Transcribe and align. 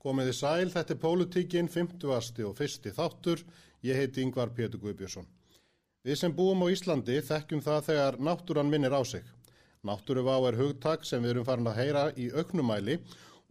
Komiði 0.00 0.32
sæl, 0.32 0.70
þetta 0.72 0.94
er 0.94 0.98
Pólutíkin, 1.00 1.66
50. 1.68 2.44
og 2.48 2.54
fyrsti 2.56 2.88
þáttur. 2.96 3.42
Ég 3.84 3.98
heiti 3.98 4.22
Yngvar 4.24 4.48
Pétur 4.56 4.80
Guðbjörnsson. 4.80 5.26
Við 6.04 6.16
sem 6.16 6.32
búum 6.32 6.62
á 6.64 6.72
Íslandi 6.72 7.18
þekkjum 7.20 7.60
það 7.60 7.82
þegar 7.90 8.16
náttúran 8.16 8.70
minnir 8.72 8.96
á 8.96 9.04
sig. 9.04 9.26
Náttúruvá 9.84 10.38
er 10.48 10.56
hugtak 10.56 11.04
sem 11.04 11.20
við 11.20 11.34
erum 11.34 11.44
farin 11.44 11.68
að 11.68 11.80
heyra 11.82 12.04
í 12.16 12.30
auknumæli 12.32 12.96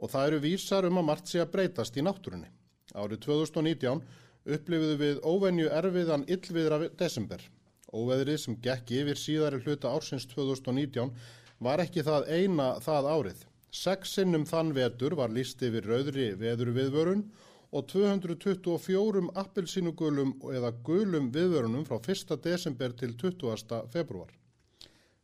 og 0.02 0.10
það 0.10 0.26
eru 0.32 0.40
vísar 0.48 0.88
um 0.90 0.98
að 0.98 1.08
margt 1.12 1.30
sé 1.30 1.44
að 1.44 1.52
breytast 1.54 2.02
í 2.02 2.06
náttúrunni. 2.06 2.50
Árið 2.98 3.22
2019 3.28 4.02
upplifiðu 4.50 4.98
við 5.04 5.22
óvenju 5.22 5.70
erfiðan 5.70 6.26
illviðra 6.26 6.90
desember. 6.98 7.46
Óveðrið 7.94 8.42
sem 8.42 8.58
gekk 8.58 8.96
yfir 9.04 9.22
síðari 9.22 9.62
hluta 9.62 9.94
ársins 9.94 10.26
2019 10.34 11.14
var 11.62 11.86
ekki 11.86 12.02
það 12.10 12.26
eina 12.34 12.72
það 12.82 13.14
árið. 13.14 13.49
Seks 13.70 14.16
sinnum 14.18 14.48
þann 14.50 14.72
vetur 14.74 15.14
var 15.14 15.30
líst 15.30 15.62
yfir 15.62 15.86
rauðri 15.86 16.32
veðurviðvörun 16.42 17.22
og 17.70 17.86
224 17.92 19.28
appelsínugulum 19.38 20.32
eða 20.50 20.72
gulum 20.88 21.28
viðvörunum 21.36 21.86
frá 21.86 22.00
1. 22.02 22.34
desember 22.42 22.96
til 22.98 23.14
20. 23.14 23.84
februar. 23.94 24.32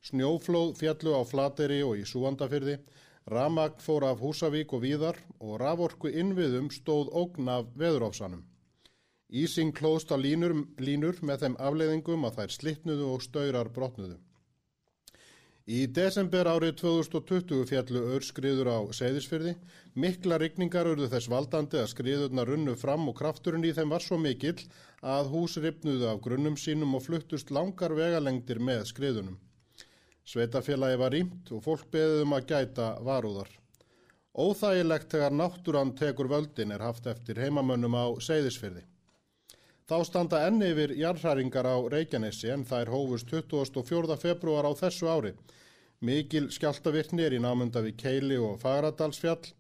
Snjóflóð 0.05 0.75
fjallu 0.77 1.15
á 1.17 1.21
Flateri 1.25 1.79
og 1.81 1.97
í 1.97 2.05
Súandafyrði, 2.05 2.77
ramagn 3.33 3.81
fór 3.81 4.05
af 4.11 4.21
Húsavík 4.21 4.77
og 4.77 4.83
Víðar 4.85 5.17
og 5.39 5.57
raforku 5.63 6.13
innviðum 6.13 6.69
stóð 6.69 7.09
ógn 7.17 7.49
af 7.49 7.73
veðuráfsanum. 7.73 8.45
Ísing 9.33 9.73
klóst 9.73 10.13
á 10.13 10.17
línur, 10.21 10.53
línur 10.77 11.17
með 11.25 11.47
þeim 11.47 11.57
afleiðingum 11.57 12.29
að 12.29 12.43
þær 12.43 12.57
slittnuðu 12.59 13.09
og 13.15 13.25
staurar 13.25 13.73
brotnuðu. 13.73 14.19
Í 15.65 15.87
desember 15.89 16.45
árið 16.45 16.75
2020 16.77 17.63
fjallu 17.65 18.01
örskriður 18.13 18.67
á 18.69 18.79
Seyðisfyrði. 18.93 19.55
Mikla 19.97 20.37
rigningar 20.37 20.85
urðu 20.85 21.07
þess 21.09 21.25
valdandi 21.31 21.79
að 21.81 21.89
skriðurna 21.89 22.45
runnu 22.45 22.75
fram 22.77 23.07
og 23.09 23.17
krafturinn 23.17 23.65
í 23.65 23.71
þeim 23.73 23.89
var 23.95 24.05
svo 24.05 24.19
mikill 24.21 24.61
að 25.01 25.31
hús 25.33 25.57
ripnuðu 25.57 26.05
af 26.11 26.21
grunnum 26.21 26.53
sínum 26.53 26.93
og 26.93 27.07
fluttust 27.07 27.49
langar 27.49 27.97
vegalengdir 27.97 28.61
með 28.61 28.85
skriðunum. 28.91 29.39
Sveitafélagi 30.21 31.01
var 31.01 31.17
rýmt 31.17 31.49
og 31.49 31.65
fólk 31.65 31.89
beðum 31.89 32.37
að 32.37 32.45
gæta 32.53 32.91
varúðar. 33.01 33.49
Óþægilegt 34.37 35.17
þegar 35.17 35.33
náttúran 35.33 35.97
tekur 35.97 36.29
völdin 36.29 36.77
er 36.77 36.85
haft 36.85 37.09
eftir 37.09 37.41
heimamönnum 37.41 37.97
á 37.97 38.05
Seyðisfyrði. 38.21 38.85
Þá 39.85 39.99
standa 40.01 40.39
enni 40.47 40.71
yfir 40.73 40.95
jarðhæringar 40.97 41.67
á 41.69 41.77
Reykjanesi 41.93 42.49
en 42.49 42.63
það 42.65 42.79
er 42.81 42.89
hófust 42.89 43.27
24. 43.29 44.15
februar 44.17 44.65
á 44.65 44.73
þessu 44.73 45.05
ári. 45.05 45.35
Mikil 46.01 46.47
skjáltavirkni 46.55 47.21
er 47.21 47.35
í 47.37 47.41
námunda 47.43 47.83
við 47.85 47.99
Keili 48.01 48.39
og 48.41 48.55
Fagradalsfjall. 48.63 49.51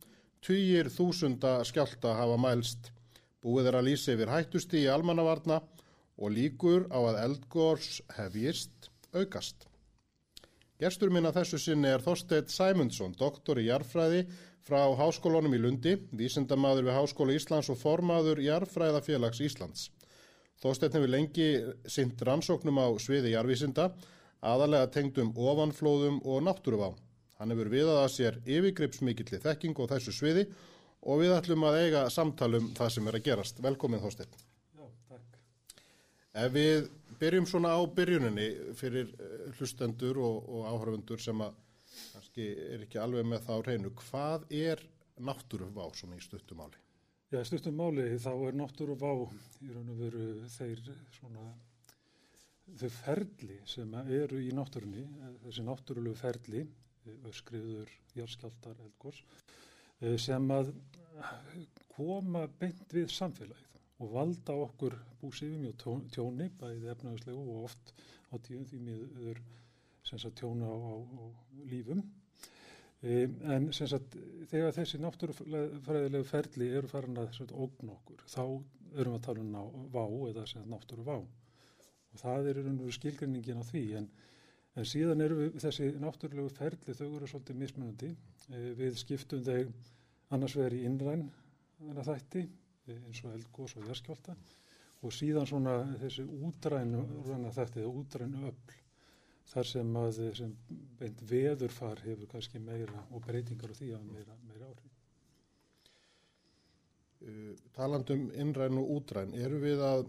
Týjir 0.41 0.89
þúsunda 0.89 1.59
skjálta 1.69 2.15
hafa 2.17 2.39
mælst. 2.41 2.89
Búið 3.45 3.69
er 3.69 3.77
að 3.77 3.85
lýsa 3.91 4.15
yfir 4.15 4.31
hættusti 4.33 4.81
í 4.81 4.89
almannavarna 4.89 5.59
og 6.17 6.33
líkur 6.33 6.87
á 6.89 6.97
að 7.05 7.19
eldgórs 7.27 7.99
hefjist 8.17 8.89
aukast. 9.13 9.67
Gerstur 10.81 11.13
minna 11.13 11.29
þessu 11.35 11.59
sinni 11.61 11.91
er 11.93 12.01
Þorstedt 12.01 12.49
Sæmundsson, 12.49 13.13
doktor 13.13 13.61
í 13.61 13.67
jarðfræði 13.69 14.25
frá 14.65 14.81
Háskólunum 14.97 15.53
í 15.53 15.61
Lundi, 15.61 15.93
vísindamadur 16.17 16.89
við 16.89 16.97
Háskóla 16.97 17.37
Íslands 17.37 17.69
og 17.69 17.77
formaður 17.77 18.41
Jarðfræðafélags 18.41 19.45
Íslands. 19.45 19.91
Þósteinn 20.63 20.95
hefur 20.95 21.11
lengi 21.11 21.47
synt 21.91 22.21
rannsóknum 22.25 22.79
á 22.79 22.87
sviði 23.01 23.33
jarvísinda, 23.33 23.89
aðalega 24.45 24.91
tengdum 24.93 25.33
ofanflóðum 25.35 26.21
og 26.23 26.45
náttúruvá. 26.45 26.93
Hann 27.39 27.51
hefur 27.51 27.71
viðað 27.73 28.01
að 28.03 28.13
sér 28.13 28.37
yfirgripsmikilli 28.45 29.41
þekking 29.43 29.81
og 29.83 29.89
þessu 29.91 30.13
sviði 30.15 30.45
og 31.05 31.21
við 31.21 31.35
ætlum 31.35 31.65
að 31.67 31.79
eiga 31.83 32.05
samtalum 32.13 32.69
það 32.77 32.93
sem 32.95 33.09
er 33.09 33.17
að 33.19 33.25
gerast. 33.27 33.59
Velkomin 33.65 34.01
Þósteinn. 34.03 34.39
Já, 34.77 34.85
takk. 35.11 35.41
Ef 36.45 36.55
við 36.55 36.87
byrjum 37.19 37.49
svona 37.49 37.75
á 37.75 37.81
byrjuninni 37.97 38.47
fyrir 38.79 39.11
eh, 39.19 39.51
hlustendur 39.57 40.21
og, 40.23 40.39
og 40.47 40.71
áhörfundur 40.71 41.21
sem 41.21 41.43
að 41.43 41.59
kannski 42.13 42.47
er 42.71 42.87
ekki 42.87 42.99
alveg 42.99 43.27
með 43.27 43.45
það 43.45 43.59
á 43.59 43.65
reynu, 43.69 43.93
hvað 43.99 44.49
er 44.55 44.81
náttúruvá 45.23 45.87
svona 45.95 46.19
í 46.19 46.23
stuttumáli? 46.23 46.84
Já, 47.33 47.39
stuttum 47.41 47.73
máli 47.73 48.03
þá 48.21 48.33
er 48.45 48.57
náttúru 48.59 48.93
vá 49.01 49.09
í 49.65 49.71
raun 49.73 49.87
og 49.89 49.97
veru 49.97 50.25
þeir 50.53 50.81
svona 51.15 51.45
þau 52.77 52.89
ferli 52.93 53.55
sem 53.65 53.95
eru 54.03 54.37
í 54.45 54.51
náttúrunni, 54.53 55.01
þessi 55.41 55.65
náttúrulegu 55.65 56.19
ferli, 56.19 56.61
öskriður, 57.31 57.89
járskjaldar, 58.17 58.77
eldgós, 58.85 59.23
eh, 60.01 60.19
sem 60.21 60.45
að 60.53 60.69
koma 61.95 62.45
beint 62.61 62.93
við 62.93 63.09
samfélagið 63.15 63.81
og 64.05 64.13
valda 64.13 64.59
okkur 64.67 64.97
búsifum 65.23 65.65
og 65.71 66.05
tjóni, 66.13 66.51
bæðið 66.61 66.91
efnaðslegu 66.93 67.41
og 67.55 67.65
oft 67.71 67.95
á 68.29 68.37
tíum 68.37 68.69
því 68.69 68.83
miður 68.85 69.41
sem 70.05 70.21
að 70.21 70.37
tjóna 70.43 70.69
á, 70.69 70.77
á, 70.77 70.93
á 70.93 71.25
lífum 71.73 72.05
En 73.05 73.67
sagt, 73.75 74.15
þegar 74.49 74.71
þessi 74.73 74.97
náttúrufræðilegu 74.97 76.25
ferli 76.25 76.69
eru 76.73 76.89
farin 76.89 77.19
að 77.21 77.35
sagt, 77.37 77.51
ógn 77.53 77.91
okkur, 77.93 78.23
þá 78.25 78.41
erum 78.97 79.13
við 79.13 79.17
að 79.19 79.25
tala 79.27 79.43
um 79.43 79.89
vá 79.93 80.05
eða 80.31 80.45
sagt, 80.49 80.69
náttúru 80.71 81.05
vá. 81.05 81.17
Og 81.19 82.21
það 82.21 82.49
er 82.49 82.61
einhverju 82.63 82.95
skilgrinningin 82.95 83.61
á 83.61 83.65
því, 83.67 83.83
en, 83.99 84.07
en 84.73 84.87
síðan 84.89 85.21
eru 85.21 85.37
við 85.43 85.59
þessi 85.61 85.91
náttúrulegu 86.01 86.53
ferli, 86.55 86.95
þau 86.97 87.07
eru 87.11 87.29
svolítið 87.29 87.59
mismunandi. 87.61 88.09
E, 88.49 88.61
við 88.79 88.97
skiptum 89.03 89.43
þeir 89.45 89.69
annars 90.33 90.55
vegar 90.57 90.77
í 90.77 90.81
innræn 90.89 91.27
þætti, 92.09 92.45
e, 92.87 92.97
eins 93.03 93.21
og 93.21 93.35
eldgós 93.35 93.75
og 93.77 93.85
jæskjálta, 93.91 94.37
og 95.05 95.13
síðan 95.13 95.45
svona 95.51 95.77
þessi 96.01 96.25
útrænu 96.47 97.05
þætti, 97.53 97.85
útrænu 97.85 98.47
öll 98.49 98.81
þar 99.51 99.69
sem 99.69 99.97
að 100.01 100.19
sem 100.39 100.53
veðurfar 101.29 102.01
hefur 102.05 102.29
kannski 102.31 102.61
meira 102.61 103.05
og 103.11 103.23
breytingar 103.25 103.73
á 103.73 103.77
því 103.77 103.91
að 103.97 104.05
meira, 104.09 104.37
meira 104.49 104.69
áhrif. 104.69 104.93
Uh, 107.25 107.51
talandum 107.75 108.29
innræn 108.37 108.79
og 108.81 108.91
útræn, 108.97 109.33
eru 109.37 109.61
við 109.61 109.81
að, 109.85 110.03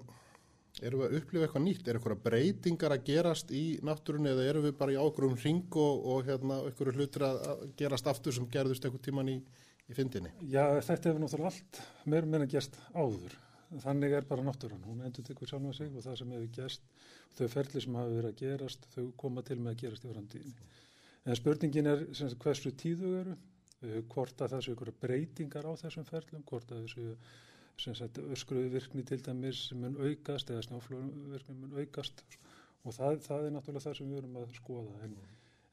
eru 0.82 1.02
við 1.02 1.06
að 1.06 1.18
upplifa 1.20 1.46
eitthvað 1.46 1.66
nýtt? 1.66 1.86
Er 1.86 2.00
eitthvað 2.00 2.24
breytingar 2.26 2.96
að 2.96 3.06
gerast 3.10 3.54
í 3.54 3.64
náttúrunni 3.86 4.32
eða 4.32 4.50
eru 4.50 4.66
við 4.66 4.76
bara 4.80 4.96
í 4.96 5.00
ákveðum 5.00 5.38
ring 5.44 5.80
og, 5.84 6.10
og 6.12 6.28
hérna 6.28 6.60
eitthvað 6.66 7.00
hlutur 7.00 7.28
að 7.30 7.64
gerast 7.80 8.12
aftur 8.12 8.36
sem 8.36 8.50
gerðust 8.52 8.84
eitthvað 8.84 9.06
tíman 9.08 9.32
í, 9.32 9.40
í 9.88 9.96
fyndinni? 9.96 10.34
Já, 10.44 10.64
þetta 10.80 11.12
hefur 11.12 11.24
náttúrulega 11.24 11.52
allt 11.54 11.82
meira 12.04 12.32
meina 12.34 12.48
gerst 12.50 12.80
áður 12.92 13.40
þannig 13.82 14.14
er 14.16 14.26
bara 14.28 14.44
náttúrann, 14.46 14.84
hún 14.86 15.02
endur 15.06 15.24
tekur 15.26 15.48
sjálf 15.50 15.64
með 15.64 15.78
sig 15.80 15.94
og 15.94 16.04
það 16.04 16.18
sem 16.20 16.34
hefur 16.36 16.52
gerst, 16.58 16.84
þau 17.38 17.46
ferli 17.52 17.82
sem 17.82 17.98
hafa 17.98 18.14
verið 18.14 18.30
að 18.30 18.40
gerast, 18.42 18.86
þau 18.94 19.04
koma 19.22 19.42
til 19.46 19.58
með 19.60 19.72
að 19.72 19.80
gerast 19.82 20.06
í 20.06 20.12
framtíðinni. 20.12 20.68
En 21.26 21.38
spurningin 21.38 21.90
er 21.90 22.04
sagt, 22.14 22.38
hversu 22.42 22.72
tíðu 22.78 23.12
eru, 23.20 23.34
uh, 23.82 23.98
hvort 24.12 24.44
að 24.44 24.54
það 24.54 24.64
séu 24.66 24.76
ykkur 24.76 24.92
breytingar 25.02 25.66
á 25.66 25.72
þessum 25.82 26.06
ferlum, 26.06 26.44
hvort 26.46 26.70
að 26.72 26.86
þessu 26.86 28.22
öskruðu 28.32 28.70
virkni 28.72 29.02
til 29.04 29.18
dæmis 29.20 29.66
mun 29.76 29.98
aukast 30.00 30.50
eða 30.50 30.62
snjáflóðum 30.64 31.32
virkni 31.34 31.56
mun 31.58 31.74
aukast 31.76 32.22
og 32.86 32.94
það, 32.94 33.18
það 33.26 33.48
er 33.48 33.52
náttúrulega 33.52 33.84
það 33.84 33.98
sem 33.98 34.12
við 34.12 34.20
erum 34.22 34.38
að 34.40 34.54
skoða. 34.56 34.94
En, 35.04 35.18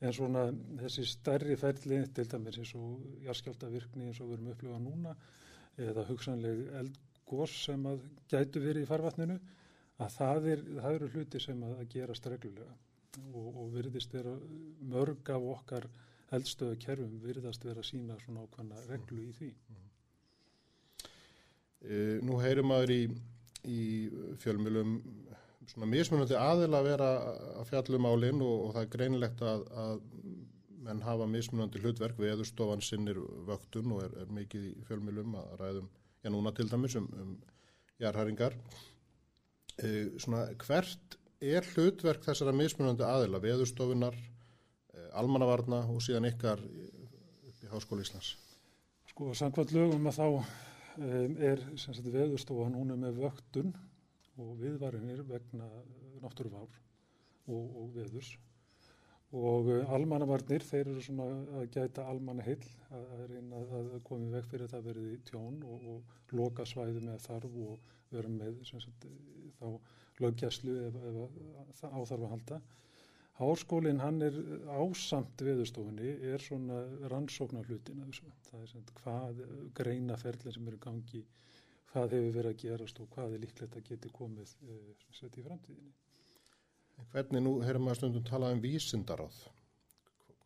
en 0.04 0.18
svona 0.18 0.44
þessi 0.82 1.06
stærri 1.08 1.56
ferli 1.62 2.02
til 2.18 2.28
dæmis 2.34 2.60
eins 2.60 2.74
og 2.76 3.24
jarskjálta 3.24 3.72
virkni 3.72 4.10
eins 4.10 4.20
og 4.20 4.34
við 4.34 4.40
erum 4.40 4.52
upplifað 4.52 4.84
núna 4.90 5.16
eða 5.80 6.06
hugsanleg 6.10 6.66
eld 6.82 7.00
gós 7.34 7.58
sem 7.66 7.86
að 7.90 8.08
gætu 8.32 8.64
verið 8.64 8.86
í 8.86 8.90
farvatninu 8.90 9.38
að 10.02 10.16
það, 10.18 10.50
er, 10.54 10.66
það 10.80 10.98
eru 10.98 11.12
hluti 11.14 11.42
sem 11.42 11.68
að 11.68 11.86
gerast 11.94 12.28
reglulega 12.30 12.74
og, 13.34 13.48
og 13.50 13.70
virðist 13.76 14.14
vera 14.16 14.34
mörg 14.94 15.30
af 15.34 15.52
okkar 15.58 15.88
eldstöðu 16.34 16.80
kerfum 16.82 17.20
virðast 17.22 17.66
vera 17.66 17.84
sína 17.86 18.18
svona 18.24 18.46
ákvæmna 18.48 18.86
reglu 18.90 19.22
í 19.28 19.34
því. 19.38 19.52
Uh, 21.84 22.18
nú 22.24 22.40
heyrum 22.42 22.72
maður 22.72 22.94
í, 22.96 23.02
í 23.68 23.82
fjölmjölum 24.42 24.96
svona 25.70 25.90
mismunandi 25.90 26.38
aðil 26.40 26.72
að 26.76 26.88
vera 26.90 27.10
að 27.60 27.68
fjallum 27.70 28.08
álinn 28.08 28.42
og, 28.44 28.56
og 28.68 28.74
það 28.76 28.86
er 28.86 28.94
greinilegt 28.96 29.44
að, 29.48 29.66
að 29.84 30.02
menn 30.84 31.04
hafa 31.04 31.28
mismunandi 31.30 31.82
hlutverk 31.84 32.18
við 32.20 32.34
eðurstofan 32.34 32.84
sinnir 32.84 33.20
vöktun 33.48 33.94
og 33.96 34.04
er, 34.08 34.16
er 34.24 34.34
mikið 34.36 34.66
í 34.72 34.74
fjölmjölum 34.88 35.38
að 35.40 35.54
ræðum 35.62 35.92
já 36.24 36.32
núna 36.32 36.54
til 36.56 36.70
dæmis 36.72 36.96
um, 36.96 37.08
um 37.20 37.34
jarðhæringar 38.00 38.56
e, 39.78 39.88
svona 40.18 40.46
hvert 40.64 41.18
er 41.44 41.68
hlutverk 41.74 42.24
þessara 42.24 42.54
mismunandi 42.56 43.04
aðila, 43.04 43.42
veðurstofunar 43.44 44.16
e, 44.16 45.08
almannavarna 45.20 45.84
og 45.92 46.00
síðan 46.06 46.30
ykkar 46.32 46.64
upp 46.64 47.64
í 47.64 47.72
Háskóla 47.72 48.06
Íslands? 48.06 48.38
Sko, 49.12 49.34
samkvæmt 49.38 49.76
lögum 49.76 50.08
að 50.10 50.20
þá 50.22 50.28
e, 50.30 51.26
er 51.52 51.66
sagt, 51.76 52.08
veðurstofa 52.08 52.70
núna 52.72 52.98
með 53.00 53.20
vöktun 53.26 53.76
og 54.40 54.56
viðvarinir 54.62 55.26
vegna 55.28 55.68
náttúruvár 56.24 56.72
og, 57.52 57.64
og 57.68 57.92
veðurs 57.98 58.34
og 59.34 59.70
uh, 59.74 59.94
almannavarnir, 59.96 60.62
þeir 60.68 60.92
eru 60.92 61.02
svona 61.02 61.26
að 61.58 61.66
gæta 61.74 62.06
almannahill, 62.12 62.62
að, 62.94 63.08
að 63.16 63.24
reyna 63.32 63.64
að 63.80 63.90
koma 64.06 64.28
í 64.28 64.34
veg 64.36 64.48
fyrir 64.52 64.70
það 64.70 64.88
verið 64.92 65.10
í 65.10 65.18
tjón 65.30 65.60
og, 65.66 65.88
og 65.94 66.38
loka 66.38 66.66
svæði 66.70 67.02
með 67.08 67.26
þarf 67.26 67.58
og 67.66 67.92
vera 68.14 68.30
með 68.30 68.62
sagt, 68.70 69.08
þá 69.58 69.68
löggjæslu 70.22 70.78
ef, 70.86 71.02
ef 71.10 71.82
það 71.82 72.00
áþarf 72.00 72.28
að 72.28 72.34
halda. 72.36 72.62
Háskólinn 73.40 74.04
hann 74.04 74.22
er 74.22 74.36
ásamt 74.78 75.42
veðurstofunni, 75.42 76.12
er 76.30 76.44
svona 76.46 76.84
rannsóknar 77.10 77.66
hlutin. 77.66 78.04
Það 78.52 78.60
er 78.60 78.70
svona 78.70 78.98
hvað 79.00 79.42
greina 79.80 80.18
ferðin 80.22 80.54
sem 80.54 80.70
eru 80.70 80.78
gangi, 80.84 81.24
hvað 81.90 82.14
hefur 82.20 82.38
verið 82.38 82.52
að 82.52 82.62
gerast 82.68 83.02
og 83.02 83.10
hvað 83.16 83.34
er 83.34 83.46
líklegt 83.48 83.80
að 83.80 83.90
geti 83.90 84.14
komið 84.14 84.54
sett 85.18 85.42
í 85.42 85.48
framtíðinni. 85.48 85.96
Hvernig 87.14 87.44
nú 87.46 87.58
hefur 87.62 87.82
maður 87.84 88.00
stundum 88.02 88.26
talað 88.28 88.56
um 88.56 88.64
vísindaráð? 88.64 89.36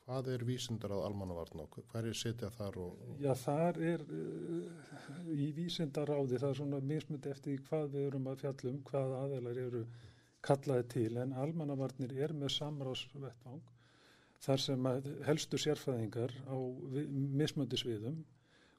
Hvað 0.07 0.29
er 0.33 0.43
vísindaráð 0.47 1.05
almannavarn 1.07 1.63
og 1.65 1.79
hver 1.91 2.07
er 2.07 2.15
setjað 2.15 2.53
þar? 2.57 2.77
Og, 2.83 2.99
og... 3.07 3.15
Já, 3.23 3.31
þar 3.41 3.79
er 3.91 4.03
uh, 4.07 5.31
í 5.35 5.47
vísindaráði, 5.55 6.39
það 6.39 6.49
er 6.49 6.59
svona 6.61 6.83
mismundi 6.91 7.31
eftir 7.31 7.63
hvað 7.67 7.89
við 7.95 8.07
erum 8.09 8.29
að 8.31 8.43
fjallum, 8.43 8.77
hvað 8.87 9.15
aðeinar 9.21 9.61
eru 9.65 9.83
kallaði 10.47 10.87
til, 10.93 11.11
en 11.19 11.35
almannavarnir 11.35 12.13
er 12.23 12.35
með 12.35 12.53
samráðsvettvang 12.55 13.65
þar 14.43 14.61
sem 14.61 14.89
helstu 15.25 15.59
sérfæðingar 15.59 16.33
á 16.45 16.57
mismundi 17.41 17.79
sviðum 17.79 18.19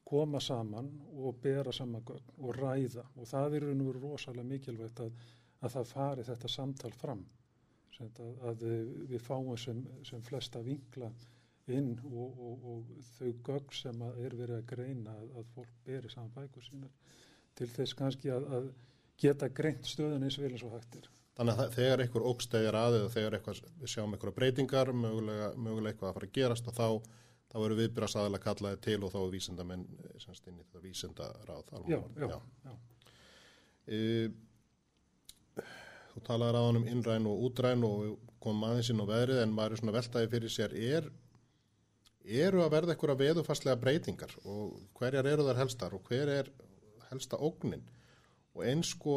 koma 0.09 0.41
saman 0.41 0.88
og 1.19 1.41
bera 1.43 1.73
saman 1.75 2.05
og 2.09 2.53
ræða 2.56 3.05
og 3.17 3.26
það 3.29 3.59
er 3.59 3.67
nú 3.76 3.93
rosalega 3.97 4.47
mikilvægt 4.49 5.03
að, 5.05 5.19
að 5.61 5.75
það 5.75 5.91
fari 5.93 6.26
þetta 6.29 6.53
samtal 6.53 6.93
fram 6.97 7.25
að, 8.05 8.23
að 8.50 8.65
við 9.11 9.23
fáum 9.25 9.53
sem, 9.59 9.83
sem 10.06 10.23
flesta 10.23 10.62
vingla 10.65 11.11
inn 11.69 11.95
og, 12.09 12.41
og, 12.41 12.67
og 12.73 13.05
þau 13.19 13.31
gögg 13.50 13.75
sem 13.77 14.03
er 14.09 14.37
verið 14.37 14.56
að 14.56 14.67
greina 14.71 15.15
að, 15.15 15.31
að 15.41 15.55
fólk 15.55 15.73
beri 15.85 16.11
saman 16.12 16.33
bækur 16.37 16.65
sínar 16.65 17.17
til 17.59 17.69
þess 17.75 17.97
kannski 17.99 18.33
að, 18.33 18.49
að 18.56 18.69
geta 19.19 19.49
greint 19.53 19.89
stöðun 19.89 20.25
eins 20.25 20.39
vel 20.41 20.53
eins 20.53 20.65
og 20.65 20.75
hættir. 20.77 21.09
Þannig 21.39 21.62
að 21.62 21.75
þegar 21.77 22.03
einhver 22.03 22.27
ógstæðir 22.33 22.77
aðið 22.79 23.05
og 23.05 23.12
þegar 23.15 23.37
eitthvað, 23.37 23.62
við 23.79 23.93
sjáum 23.93 24.15
einhverja 24.15 24.37
breytingar, 24.39 24.93
mögulega, 25.05 25.50
mögulega 25.55 25.93
eitthvað 25.93 26.09
að 26.09 26.17
fara 26.17 26.29
að 26.29 26.37
gerast 26.39 26.71
og 26.71 26.77
þá, 26.79 26.89
þá 27.53 27.56
eru 27.61 27.79
viðbyrjast 27.79 28.19
aðalega 28.19 28.47
kallaði 28.47 28.81
til 28.87 28.99
og 28.99 29.12
þá 29.12 29.19
er 29.21 29.31
vísindamenn 29.35 29.85
eh, 29.99 30.17
semst 30.25 30.49
inn 30.50 30.59
í 30.59 30.65
þetta 30.65 30.83
vísindaráð. 30.83 31.73
Já, 31.93 32.00
já, 32.19 32.27
já. 32.33 32.41
já. 32.67 32.75
E, 33.87 34.00
Þú 36.19 36.25
talaður 36.26 36.56
hann 36.59 36.76
um 36.81 36.87
innræn 36.91 37.26
og 37.31 37.43
útræn 37.47 37.85
og 37.87 38.17
komum 38.43 38.65
aðeins 38.67 38.88
inn 38.91 39.03
á 39.03 39.06
veðrið 39.06 39.43
en 39.44 39.53
maður 39.55 39.76
er 39.76 39.81
svona 39.81 39.93
veltaði 39.94 40.31
fyrir 40.32 40.50
sér 40.50 40.73
er, 40.75 41.05
eru 42.26 42.65
að 42.65 42.73
verða 42.75 42.94
eitthvað 42.94 43.20
veðufastlega 43.23 43.79
breytingar 43.79 44.32
og 44.43 44.81
hverjar 44.99 45.29
eru 45.31 45.47
þar 45.47 45.61
helstar 45.62 45.94
og 45.94 46.11
hver 46.11 46.32
er 46.32 46.50
helsta 47.12 47.38
ógnin 47.38 47.87
og 48.56 48.65
eins 48.67 48.91
sko 48.97 49.15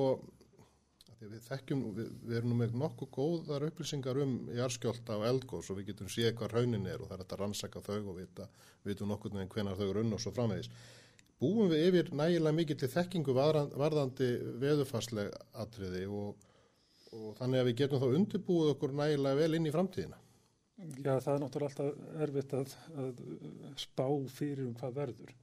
við 1.22 1.42
þekkjum, 1.48 1.82
við, 1.98 2.14
við 2.28 2.38
erum 2.38 2.62
með 2.62 2.78
nokkuð 2.84 3.12
góðar 3.18 3.66
upplýsingar 3.68 4.22
um 4.22 4.38
jarskjólda 4.54 5.18
og 5.18 5.26
eldgós 5.32 5.74
og 5.74 5.82
við 5.82 5.92
getum 5.92 6.10
séð 6.10 6.36
hvað 6.38 6.56
raunin 6.56 6.88
er 6.90 7.02
og 7.02 7.10
það 7.10 7.18
er 7.18 7.26
að 7.26 7.42
rannsaka 7.42 7.84
þau 7.86 7.98
og 8.00 8.16
vita, 8.22 8.48
við 8.86 8.94
veitum 8.94 9.12
nokkuð 9.14 9.38
með 9.38 9.50
hvenar 9.56 9.78
þau 9.78 9.88
eru 9.88 10.06
unn 10.06 10.16
og 10.18 10.22
svo 10.22 10.34
framvegis. 10.38 10.72
Búum 11.42 11.70
við 11.70 11.88
yfir 11.90 12.10
nægilega 12.14 12.58
mikið 12.58 12.80
til 12.82 12.90
þekkingu 12.96 13.36
varðandi 13.38 14.32
veðufastlega 14.62 15.46
atriði 15.62 16.08
og 16.10 16.50
og 17.12 17.38
þannig 17.40 17.62
að 17.62 17.70
við 17.70 17.80
getum 17.82 18.02
þá 18.02 18.18
undirbúið 18.18 18.74
okkur 18.76 18.98
nægilega 18.98 19.40
vel 19.42 19.58
inn 19.58 19.68
í 19.68 19.74
framtíðina. 19.74 20.20
Já, 20.82 21.14
það 21.22 21.34
er 21.34 21.42
náttúrulega 21.44 21.70
alltaf 21.70 22.22
erfitt 22.26 22.54
að, 22.58 22.76
að 23.04 23.24
spá 23.84 24.06
fyrir 24.34 24.64
um 24.66 24.78
hvað 24.80 24.96
verður. 24.98 25.34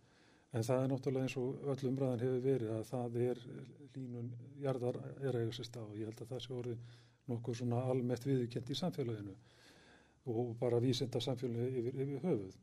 En 0.57 0.65
það 0.65 0.83
er 0.83 0.89
náttúrulega 0.93 1.29
eins 1.29 1.37
og 1.39 1.69
öll 1.75 1.91
umræðan 1.91 2.25
hefur 2.25 2.41
verið 2.47 2.73
að 2.75 2.87
það 2.89 3.19
er 3.27 3.43
línun 3.99 4.33
jarðar 4.63 4.99
er 5.19 5.35
að 5.35 5.43
eiga 5.43 5.55
sér 5.59 5.69
stað 5.69 5.93
og 5.93 6.01
ég 6.01 6.11
held 6.11 6.23
að 6.25 6.33
það 6.33 6.43
sé 6.45 6.55
orðið 6.57 6.97
nokkuð 7.29 7.59
svona 7.61 7.85
almett 7.93 8.27
viðkjent 8.27 8.73
í 8.73 8.79
samfélaginu 8.81 9.37
og 10.33 10.53
bara 10.61 10.81
vísenda 10.83 11.21
samfélaginu 11.25 11.81
yfir, 11.83 11.99
yfir 12.05 12.25
höfuð. 12.25 12.59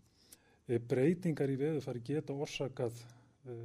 E, 0.66 0.80
breytingar 0.92 1.54
í 1.54 1.60
veðufari 1.62 2.01
geta 2.06 2.34
orsakað 2.34 2.98
e, 3.46 3.58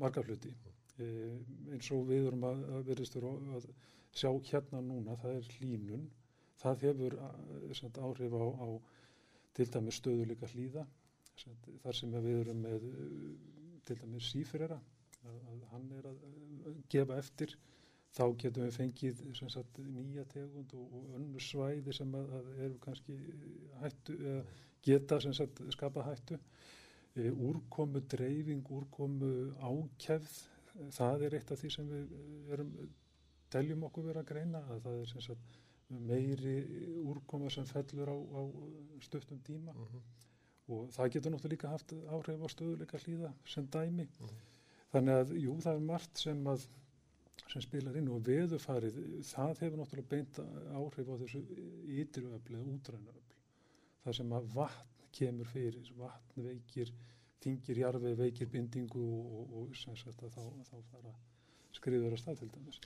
margar 0.00 0.24
hluti 0.26 0.52
e, 0.96 1.08
eins 1.74 1.90
og 1.92 2.06
við 2.08 2.30
erum 2.30 2.46
að, 2.48 2.62
að 2.78 2.86
verðistur 2.88 3.28
að 3.28 3.68
sjá 4.14 4.30
hérna 4.50 4.80
núna, 4.84 5.16
það 5.22 5.38
er 5.38 5.48
hlínun, 5.58 6.04
það 6.62 6.86
hefur 6.88 7.16
sagt, 7.74 7.98
áhrif 7.98 8.36
á, 8.38 8.44
á 8.62 8.68
til 9.54 9.68
dæmis 9.74 10.00
stöðuleika 10.00 10.50
hlýða, 10.52 10.86
sagt, 11.38 11.70
þar 11.82 11.98
sem 11.98 12.14
við 12.14 12.40
erum 12.44 12.64
með 12.64 12.88
til 13.86 13.98
dæmis 14.00 14.30
sífrera, 14.32 14.78
að, 15.24 15.64
hann 15.72 15.88
er 15.98 16.10
að 16.10 16.20
gefa 16.92 17.18
eftir, 17.20 17.56
þá 18.14 18.24
getum 18.38 18.68
við 18.68 18.76
fengið 18.78 19.22
sagt, 19.50 19.80
nýja 19.82 20.24
tegund 20.30 20.74
og, 20.78 20.94
og 20.94 21.14
önnu 21.18 21.42
svæði 21.42 21.94
sem 21.96 22.14
að, 22.14 22.34
að 22.38 22.50
eru 22.68 22.80
kannski 22.84 23.18
hættu, 23.82 24.18
geta 24.84 25.18
skapa 25.74 26.04
hættu. 26.06 26.38
E, 27.14 27.30
úrkomu 27.30 28.02
dreifing, 28.10 28.66
úrkomu 28.74 29.30
ákjæfð, 29.62 30.38
það 30.94 31.26
er 31.26 31.36
eitt 31.38 31.52
af 31.54 31.60
því 31.60 31.70
sem 31.70 31.90
við 31.90 32.54
erum 32.54 32.72
teljum 33.54 33.86
okkur 33.88 34.08
vera 34.10 34.24
að 34.24 34.30
greina 34.32 34.62
að 34.74 34.82
það 34.86 35.00
er 35.00 35.26
sagt, 35.28 35.58
meiri 36.08 36.54
úrkoma 37.04 37.50
sem 37.52 37.66
fellur 37.68 38.10
á, 38.10 38.16
á 38.16 38.42
stöftum 39.04 39.40
tíma 39.46 39.72
uh 39.72 39.80
mhm. 39.84 39.98
-huh. 39.98 40.02
og 40.74 40.90
það 40.96 41.12
getur 41.12 41.32
náttúrulega 41.32 41.54
líka 41.54 41.68
haft 41.68 41.92
áhrif 41.92 42.40
á 42.40 42.48
stöðuleika 42.48 42.98
hlýða 42.98 43.32
sem 43.44 43.66
dæmi. 43.66 44.08
Uh 44.08 44.26
mhm. 44.26 44.28
-huh. 44.28 44.50
Þannig 44.94 45.14
að 45.20 45.30
jú, 45.42 45.52
það 45.60 45.74
er 45.74 45.86
margt 45.90 46.18
sem, 46.22 46.40
að, 46.46 46.66
sem 47.52 47.62
spilar 47.64 47.96
inn 47.96 48.08
og 48.14 48.20
veðufarið, 48.28 48.98
það 49.26 49.60
hefur 49.62 49.78
náttúrulega 49.80 50.12
beint 50.12 50.38
áhrif 50.80 51.08
á 51.10 51.14
þessu 51.22 51.40
ytiröfli 52.00 52.58
eða 52.60 52.74
útrænaöfli. 52.74 53.38
Það 54.04 54.16
sem 54.18 54.32
að 54.38 54.44
vatn 54.54 55.08
kemur 55.18 55.46
fyrir, 55.46 55.90
vatn 55.98 56.46
veikir, 56.48 56.92
þingir 57.42 57.78
jarfi, 57.78 58.14
veikir 58.14 58.50
bindingu 58.54 59.02
og, 59.18 59.32
og, 59.34 59.62
og 59.62 59.76
sagt 59.76 60.22
þá, 60.36 60.44
þá 60.70 60.76
fara 60.92 61.14
skriður 61.74 62.14
að 62.14 62.22
stað 62.22 62.38
til 62.38 62.50
dæmis. 62.54 62.80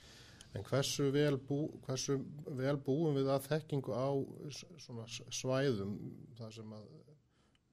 En 0.57 0.63
hversu 0.65 1.11
vel, 1.13 1.37
bú, 1.45 1.59
hversu 1.85 2.17
vel 2.57 2.77
búum 2.81 3.17
við 3.17 3.29
að 3.29 3.45
þekkingu 3.51 3.93
á 3.93 4.09
svæðum 5.29 5.93
þar 6.39 6.55
sem 6.55 6.73
að 6.73 6.87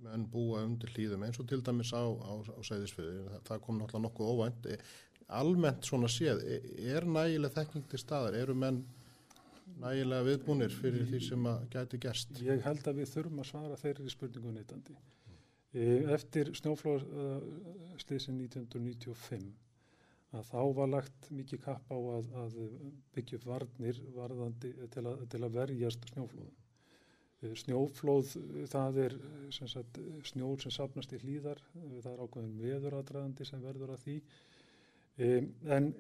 menn 0.05 0.27
búa 0.29 0.61
undir 0.67 0.93
hlýðum 0.93 1.25
eins 1.25 1.41
og 1.41 1.49
til 1.49 1.63
dæmis 1.65 1.95
á, 1.97 2.05
á, 2.05 2.33
á 2.37 2.61
sæðisfjöðu, 2.69 3.25
það, 3.31 3.41
það 3.49 3.63
kom 3.65 3.81
náttúrulega 3.81 4.05
nokkuð 4.05 4.33
óvænt. 4.35 4.69
Almennt 5.41 5.89
svona 5.89 6.11
séð, 6.13 6.45
er 6.77 7.09
nægilega 7.09 7.57
þekking 7.57 7.89
til 7.91 8.03
staðar, 8.03 8.37
eru 8.39 8.55
menn 8.55 8.85
nægilega 9.81 10.29
viðbúnir 10.29 10.77
fyrir 10.77 11.09
því 11.09 11.23
sem 11.31 11.49
að 11.51 11.65
gæti 11.73 12.03
gerst? 12.05 12.41
Ég 12.45 12.61
held 12.67 12.87
að 12.87 13.01
við 13.01 13.13
þurfum 13.15 13.43
að 13.43 13.51
svara 13.51 13.81
þeirri 13.81 14.13
spurningu 14.13 14.53
neytandi. 14.55 14.99
Eftir 16.17 16.53
snjóflóðslýsin 16.57 18.39
1995 18.45 19.66
að 20.37 20.51
þá 20.51 20.61
var 20.79 20.93
lagt 20.93 21.29
mikið 21.33 21.63
kapp 21.65 21.91
á 21.93 21.99
að, 21.99 22.31
að 22.43 22.57
byggja 23.17 23.41
upp 23.41 23.49
varnir 23.51 24.01
varðandi 24.17 24.73
til 24.95 25.05
að, 25.05 25.27
til 25.33 25.43
að 25.43 25.57
verjast 25.57 26.09
snjóflóðum. 26.13 26.55
Eh, 27.45 27.55
snjóflóð 27.63 28.35
það 28.73 29.01
er 29.05 29.17
sem 29.55 29.71
sagt, 29.71 30.01
snjór 30.31 30.63
sem 30.63 30.75
sapnast 30.75 31.15
í 31.17 31.23
hlýðar, 31.23 31.63
það 31.75 32.13
er 32.13 32.23
ákveðin 32.25 32.61
veðuradraðandi 32.63 33.49
sem 33.49 33.65
verður 33.65 33.97
að 33.97 34.05
því 34.07 34.21
um, 35.27 35.51
en 35.79 35.91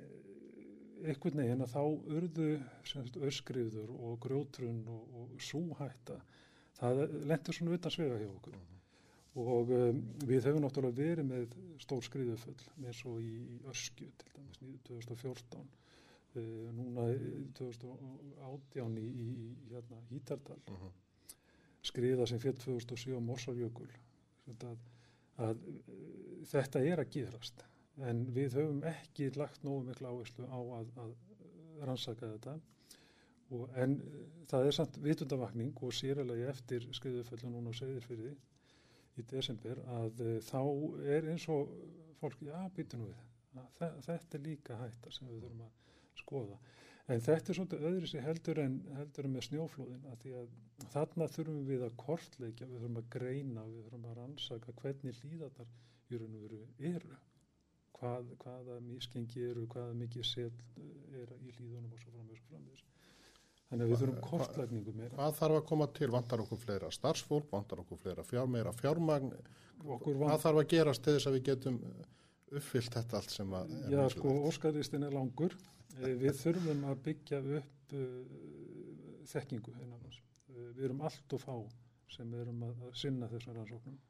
einhvern 1.05 1.43
veginn 1.43 1.65
að 1.65 1.75
þá 1.75 1.83
urðu 2.17 2.49
sagt, 2.89 3.19
öskriður 3.29 3.93
og 3.99 4.17
grjótrun 4.25 4.81
og, 4.89 5.21
og 5.21 5.45
súhætta 5.45 6.17
það 6.77 7.05
lendur 7.29 7.57
svona 7.57 7.77
utan 7.77 7.93
svega 7.93 8.19
hjá 8.21 8.31
okkur. 8.31 8.57
Og 9.37 9.69
um, 9.69 9.99
við 10.25 10.47
hefum 10.49 10.63
náttúrulega 10.65 10.97
verið 10.97 11.27
með 11.29 11.57
stór 11.83 12.05
skriðuföll 12.07 12.57
eins 12.87 13.03
og 13.05 13.19
í, 13.21 13.35
Öskju 13.69 14.09
til 14.17 14.31
dæmis 14.33 14.61
2014 14.89 15.59
uh, 15.61 16.47
núna 16.77 17.05
2018 17.59 18.97
í, 19.03 19.05
í, 19.05 19.27
í 19.45 19.75
hérna, 19.75 20.01
Hítardal. 20.09 20.57
Uh 20.65 20.73
mhm. 20.73 20.87
-huh. 20.87 21.43
skriða 21.83 22.27
sem 22.27 22.41
fyrir 22.41 22.57
2007 22.65 23.13
á 23.13 23.21
Morsarjökul 23.21 23.91
að, 24.55 24.79
að 25.37 25.61
uh, 25.69 26.41
þetta 26.55 26.81
er 26.81 27.05
að 27.05 27.13
gerast. 27.19 27.65
En 28.09 28.27
við 28.33 28.57
höfum 28.57 28.83
ekki 28.89 29.31
lagt 29.37 29.63
nógu 29.65 29.85
miklu 29.85 30.09
áherslu 30.09 30.49
á 30.49 30.61
að, 30.81 30.89
að 31.05 31.15
rannsaka 31.85 32.33
þetta. 32.33 32.59
Og, 33.51 33.69
en 33.77 34.01
uh, 34.01 34.27
það 34.49 34.67
er 34.67 34.81
samt 34.81 35.03
vitundavakning 35.05 35.77
og 35.83 35.93
sérlega 35.93 36.49
eftir 36.57 36.89
skriðuföllu 36.93 37.53
núna 37.53 37.77
á 37.77 37.79
segðirfyrði 37.85 38.37
í 39.17 39.25
desember 39.31 39.83
að 39.99 40.23
uh, 40.25 40.33
þá 40.45 40.61
er 41.17 41.31
eins 41.33 41.47
og 41.53 41.73
fólk, 42.21 42.41
já, 42.45 42.59
býtum 42.77 43.05
við, 43.07 43.23
þetta 44.07 44.39
er 44.39 44.45
líka 44.45 44.81
hættar 44.81 45.15
sem 45.15 45.29
við 45.31 45.45
þurfum 45.45 45.67
að 45.67 46.21
skoða. 46.21 46.59
En 47.07 47.21
þetta 47.23 47.53
er 47.53 47.59
svolítið 47.59 47.85
öðru 47.91 48.09
sér 48.11 48.25
heldur 48.27 48.61
en, 48.65 48.81
heldur 48.97 49.29
með 49.31 49.47
snjóflóðin 49.47 50.09
að 50.11 50.17
því 50.25 50.33
að 50.41 50.57
þarna 50.95 51.29
þurfum 51.37 51.61
við 51.69 51.85
að 51.87 51.97
kortleikja, 52.03 52.67
við 52.67 52.81
þurfum 52.81 53.01
að 53.03 53.09
greina, 53.15 53.67
við 53.71 53.85
þurfum 53.85 54.09
að 54.11 54.19
rannsaka 54.21 54.75
hvernig 54.81 55.21
hlýðatar 55.23 55.71
í 56.11 56.21
raun 56.21 56.35
og 56.35 56.47
veru 56.49 56.63
eru, 56.91 57.21
Hvað, 57.97 58.35
hvaða 58.43 58.75
miskengi 58.85 59.45
eru, 59.51 59.63
hvaða 59.73 59.95
mikið 59.97 60.27
set 60.29 60.59
er 61.17 61.31
í 61.41 61.53
hlýðunum 61.55 61.95
og 61.97 62.03
svo 62.03 62.11
framvegis 62.13 62.43
og 62.43 62.51
framvegis. 62.51 62.83
Þannig 63.77 63.91
að 63.91 63.91
við 63.93 64.03
þurfum 64.03 64.21
kortlækningu 64.25 64.93
meira. 64.97 65.13
Hvað 65.19 65.35
þarf 65.37 65.57
að 65.59 65.65
koma 65.69 65.87
til? 65.99 66.07
Vantar 66.15 66.43
okkur 66.47 66.61
fleira 66.63 66.89
starfsfólk, 66.95 67.49
vantar 67.51 67.83
okkur 67.83 67.99
fleira 68.01 68.23
fjár, 68.25 68.47
meira 68.49 68.73
fjármagn? 68.73 69.33
Hvað 69.85 70.39
þarf 70.47 70.61
að 70.63 70.69
gerast 70.71 71.03
til 71.05 71.17
þess 71.17 71.29
að 71.29 71.37
við 71.37 71.43
getum 71.51 71.77
uppfyllt 72.57 72.97
þetta 72.97 73.19
allt 73.21 73.35
sem 73.35 73.53
að... 73.59 73.75
Já, 73.93 74.01
sko, 74.15 74.33
óskaristinn 74.49 75.05
er 75.05 75.13
langur. 75.13 75.57
Eh, 76.01 76.15
við 76.23 76.41
þurfum 76.41 76.87
að 76.89 77.03
byggja 77.11 77.43
upp 77.59 77.93
uh, 78.01 78.09
þekkingu 79.35 79.77
einan 79.77 80.09
oss. 80.09 80.23
Við 80.57 80.89
erum 80.89 81.05
allt 81.05 81.37
og 81.37 81.43
fá 81.45 81.55
sem 82.17 82.33
erum 82.41 82.65
að 82.71 82.87
sinna 82.97 83.29
þessum 83.29 83.59
rannsóknum. 83.59 84.01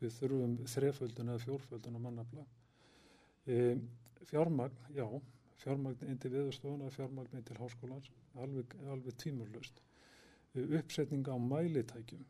Við 0.00 0.16
þurfum 0.16 0.56
þreföldun 0.72 1.34
eða 1.34 1.44
fjórföldun 1.44 2.00
á 2.00 2.04
mannafla. 2.08 2.48
Um, 3.52 3.84
fjármagn, 4.32 4.88
já, 4.96 5.04
fjármagn 5.60 6.08
inn 6.08 6.20
til 6.22 6.32
viðstofuna, 6.32 6.90
fjármagn 6.94 7.36
inn 7.38 7.46
til 7.48 7.58
háskólans, 7.60 8.10
alveg, 8.40 8.76
alveg 8.92 9.18
tímurlust. 9.20 9.82
Uppsetning 10.54 11.28
á 11.28 11.36
mælitækjum, 11.40 12.24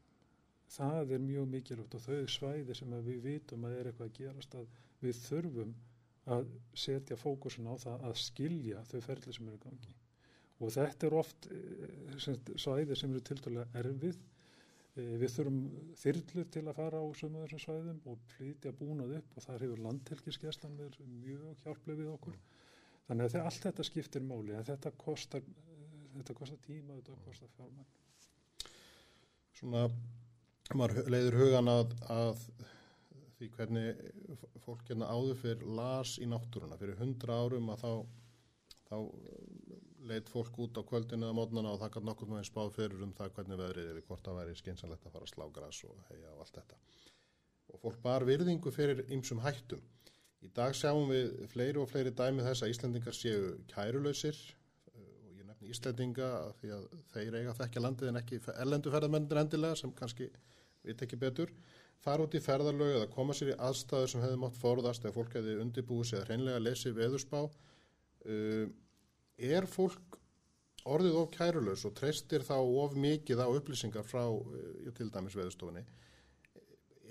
það 0.73 1.15
er 1.17 1.25
mjög 1.29 1.49
mikilvægt 1.55 1.97
og 1.99 2.05
þau 2.05 2.29
svæði 2.31 2.77
sem 2.79 2.93
við 3.07 3.25
vitum 3.27 3.67
að 3.67 3.79
er 3.79 3.91
eitthvað 3.91 4.11
að 4.11 4.19
gerast 4.21 4.55
að 4.59 4.69
við 5.03 5.19
þurfum 5.27 5.73
að 6.31 6.53
setja 6.79 7.19
fókusin 7.19 7.67
á 7.67 7.75
það 7.83 8.05
að 8.09 8.21
skilja 8.23 8.85
þau 8.91 9.01
ferli 9.09 9.35
sem 9.35 9.49
eru 9.51 9.59
gangi. 9.65 9.95
Og 10.63 10.71
þetta 10.71 11.09
er 11.09 11.17
oft 11.19 11.49
sem, 12.23 12.37
svæði 12.55 12.97
sem 12.99 13.11
eru 13.11 13.25
tiltalega 13.27 13.83
erfið. 13.83 14.21
Við 14.95 15.31
þurfum 15.35 15.61
þyrlur 15.99 16.49
til 16.53 16.63
að 16.69 16.79
fara 16.79 17.01
á 17.01 17.07
sömu 17.19 17.43
þessum 17.43 17.63
svæðum 17.65 18.01
og 18.13 18.27
flytja 18.35 18.75
búnað 18.77 19.17
upp 19.19 19.37
og 19.37 19.47
þar 19.47 19.65
hefur 19.65 19.85
landhelgiskeslan 19.87 20.77
verið 20.79 21.15
mjög 21.25 21.65
hjálplega 21.65 22.01
við 22.03 22.11
okkur. 22.13 22.37
Þannig 23.09 23.29
að 23.29 23.47
allt 23.47 23.67
þetta 23.67 23.87
skiptir 23.87 24.25
máli 24.25 24.55
en 24.57 24.67
þetta 24.67 24.93
kostar, 25.01 25.43
þetta 26.15 26.37
kostar 26.39 26.61
tíma 26.67 26.95
og 26.95 27.03
þetta 27.03 27.25
kostar 27.27 27.51
fjármann. 27.57 27.89
Svona, 29.59 29.87
maður 30.79 31.11
leiður 31.13 31.39
hugan 31.43 31.71
að, 31.73 31.97
að 32.15 32.47
því 33.37 33.49
hvernig 33.57 34.03
fólk 34.65 34.85
hérna 34.89 35.11
áður 35.11 35.41
fyrir 35.43 35.65
las 35.79 36.17
í 36.23 36.29
náttúruna. 36.31 36.79
Fyrir 36.81 37.01
hundra 37.01 37.41
árum 37.43 37.73
að 37.75 37.83
þá, 37.83 37.93
þá 38.89 38.97
leitt 40.11 40.31
fólk 40.31 40.59
út 40.63 40.79
á 40.79 40.83
kvöldinu 40.87 41.29
eða 41.29 41.37
mótnana 41.37 41.73
og 41.75 41.81
það 41.83 41.93
kann 41.97 42.07
nokkur 42.09 42.31
með 42.31 42.43
einn 42.43 42.49
spáð 42.49 42.73
fyrir 42.77 43.03
um 43.07 43.15
það 43.17 43.35
hvernig 43.37 43.61
veðrið 43.61 43.91
er, 43.93 44.01
hvort 44.07 44.25
það 44.27 44.39
væri 44.41 44.59
skynsanlegt 44.59 45.07
að 45.07 45.17
fara 45.17 45.29
að 45.29 45.33
slá 45.35 45.45
græs 45.59 45.83
og 45.89 45.99
heia 46.11 46.31
og 46.33 46.45
allt 46.45 46.59
þetta. 46.59 46.79
Og 47.73 47.83
fólk 47.83 48.01
bar 48.05 48.27
virðingu 48.29 48.73
fyrir 48.75 49.05
ymsum 49.15 49.43
hættum. 49.45 49.83
Í 50.43 50.51
dag 50.57 50.75
sjáum 50.75 51.07
við 51.11 51.37
fleiri 51.53 51.79
og 51.79 51.87
fleiri 51.91 52.11
dæmið 52.19 52.49
þess 52.49 52.65
að 52.65 52.73
Íslandingar 52.73 53.15
séu 53.15 53.53
kærulausir 53.71 54.39
og 54.91 55.37
ég 55.39 55.47
nefni 55.47 55.71
Íslandinga 55.71 56.31
því 56.59 56.73
að 56.77 56.89
þeir 57.13 57.37
eiga 57.39 57.55
þekkja 57.61 57.83
landið 57.85 58.11
en 58.11 58.19
ekki 58.21 58.41
ellenduferðarmennir 58.65 59.41
endilega 59.45 59.79
sem 59.79 59.93
kannski 59.95 60.27
veit 60.83 61.05
ekki 61.07 61.19
betur. 61.21 61.53
Far 62.03 62.25
út 62.25 62.35
í 62.35 62.41
ferðarlögu 62.43 62.97
eða 62.97 63.11
koma 63.13 63.37
sér 63.39 63.53
í 63.53 63.61
aðstæður 63.63 64.11
sem 64.11 64.25
hefði 64.25 64.41
mátt 64.43 64.59
forðast 64.59 65.07
eða 65.07 65.15
fólk 65.15 65.37
hefði 65.39 65.55
undirbúið 65.63 66.09
sig 66.11 66.19
að 66.19 66.27
hreinlega 66.33 66.65
lesi 66.65 66.91
veðurspá. 66.97 67.45
Uh, 68.27 68.67
er 69.39 69.69
fólk 69.71 70.19
orðið 70.91 71.21
of 71.21 71.31
kærulaus 71.37 71.87
og 71.87 71.95
treystir 71.95 72.43
þá 72.43 72.57
of 72.59 72.99
mikið 72.99 73.45
á 73.47 73.47
upplýsingar 73.47 74.07
frá 74.07 74.25
uh, 74.27 74.91
til 74.99 75.07
dæmis 75.15 75.39
veðurstofunni? 75.39 75.87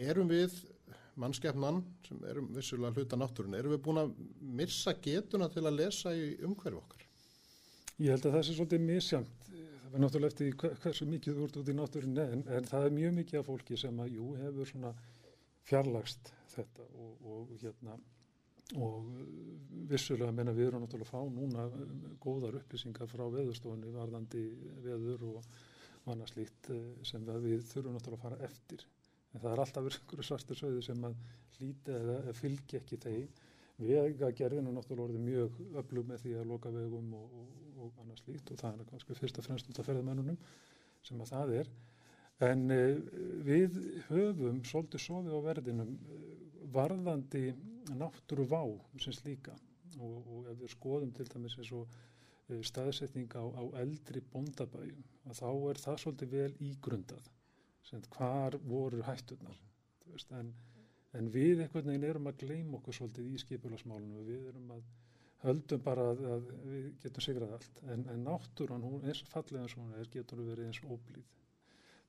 Erum 0.04 0.28
við 0.28 0.60
mannskefnan 1.20 1.82
sem 2.08 2.22
erum 2.32 2.50
vissulega 2.56 2.96
hluta 2.96 3.20
náttúrun, 3.20 3.58
erum 3.58 3.76
við 3.76 3.84
búin 3.86 4.02
að 4.02 4.14
missa 4.60 4.94
getuna 5.04 5.50
til 5.52 5.66
að 5.66 5.78
lesa 5.80 6.14
í 6.16 6.36
umhverju 6.48 6.80
okkar? 6.80 7.08
Ég 8.02 8.16
held 8.16 8.26
að 8.26 8.38
það 8.38 8.46
sé 8.48 8.56
svolítið 8.58 8.86
misjamt. 8.88 9.50
Það 9.52 9.98
er 9.98 10.04
náttúrulega 10.06 10.32
eftir 10.32 10.78
hversu 10.86 11.08
mikið 11.10 11.38
þú 11.38 11.48
ert 11.48 11.58
út 11.60 11.70
í 11.70 11.76
náttúrun 11.76 12.22
en, 12.24 12.46
en 12.48 12.70
það 12.70 12.86
er 12.88 12.96
mjög 12.96 13.18
mikið 13.18 13.42
af 13.42 13.50
fólki 13.50 13.78
sem 13.78 14.00
að 14.00 14.16
jú 14.16 14.30
hefur 14.40 14.70
svona 14.70 14.94
fjarlagst 15.68 16.32
þetta 16.54 16.88
og, 16.96 17.28
og 17.34 17.52
hérna 17.62 17.98
og 18.80 19.10
vissulega 19.92 20.32
menna 20.32 20.56
við 20.56 20.70
erum 20.70 20.86
náttúrulega 20.86 21.10
að 21.10 21.12
fá 21.12 21.36
núna 21.36 21.66
góðar 22.24 22.62
upplýsingar 22.62 23.10
frá 23.12 23.26
veðurstofunni 23.34 23.92
varðandi 23.92 24.46
veður 24.86 25.28
og 25.34 25.52
annað 26.08 26.32
slíkt 26.32 26.72
sem 27.08 27.28
við 27.44 27.66
þurfum 27.68 27.98
náttúrulega 27.98 28.22
að 28.22 28.24
fara 28.24 28.48
eftir 28.48 28.88
en 29.32 29.40
það 29.44 29.54
er 29.54 29.62
alltaf 29.64 29.86
verið 29.86 30.02
einhverju 30.02 30.28
svartur 30.28 30.60
sögðu 30.60 30.84
sem 30.86 31.08
að 31.08 31.16
hlýta 31.58 31.96
eða 32.02 32.36
fylgi 32.38 32.80
ekki 32.82 33.00
þeim. 33.06 33.40
Vegagerðinu 33.82 34.74
náttúrulega 34.76 35.08
orðið 35.08 35.24
mjög 35.26 35.62
öflug 35.82 36.10
með 36.10 36.26
því 36.26 36.34
að 36.38 36.50
loka 36.52 36.74
vegum 36.74 37.16
og, 37.18 37.32
og, 37.40 37.64
og 37.86 38.04
annars 38.04 38.22
lít 38.28 38.52
og 38.54 38.60
það 38.62 38.84
er 38.84 38.90
kannski 38.92 39.18
fyrst 39.18 39.40
og 39.42 39.48
fremst 39.48 39.72
út 39.72 39.80
af 39.82 39.88
ferðamennunum 39.90 40.38
sem 41.08 41.24
að 41.24 41.32
það 41.32 41.56
er. 41.62 41.72
En 42.52 42.64
eh, 42.76 43.00
við 43.48 43.80
höfum 44.10 44.62
svolítið 44.68 45.06
sofið 45.08 45.38
á 45.38 45.42
verðinum 45.48 45.96
varðandi 46.76 47.44
náttúru 47.98 48.46
vá 48.52 48.64
sem 49.02 49.16
slíka 49.16 49.56
og, 49.98 50.18
og 50.22 50.48
ef 50.52 50.62
við 50.62 50.74
skoðum 50.76 51.12
til 51.16 51.28
dæmis 51.32 51.58
eins 51.58 51.74
og 51.76 52.00
staðsetning 52.68 53.32
á, 53.34 53.44
á 53.44 53.64
eldri 53.82 54.22
bondabæjum 54.34 55.04
að 55.30 55.40
þá 55.40 55.50
er 55.72 55.80
það 55.86 56.02
svolítið 56.04 56.34
vel 56.36 56.52
ígrundað 56.68 57.30
hvar 58.16 58.58
voru 58.64 59.02
hættunar 59.06 59.58
veist, 60.06 60.32
en, 60.38 60.54
en 61.18 61.30
við 61.34 61.64
einhvern 61.64 61.90
veginn 61.92 62.10
erum 62.10 62.30
að 62.32 62.44
gleyma 62.46 62.80
okkur 62.80 62.98
svolítið 62.98 63.32
í 63.32 63.42
skipilagsmálunum 63.46 64.28
við 64.28 64.50
erum 64.54 64.76
að 64.78 64.84
höldum 65.42 65.82
bara 65.84 66.08
að, 66.12 66.24
að 66.36 66.50
við 66.70 66.90
getum 67.04 67.26
sigrað 67.26 67.56
allt 67.58 67.84
en, 67.90 68.06
en 68.14 68.26
náttúran, 68.28 68.86
hún 68.86 69.06
eins 69.08 69.24
fallega 69.32 69.66
eins 69.66 69.78
og 69.78 69.86
hún 69.86 69.98
er 69.98 70.12
getur 70.14 70.44
verið 70.46 70.70
eins 70.70 70.84
óblíð 70.86 71.26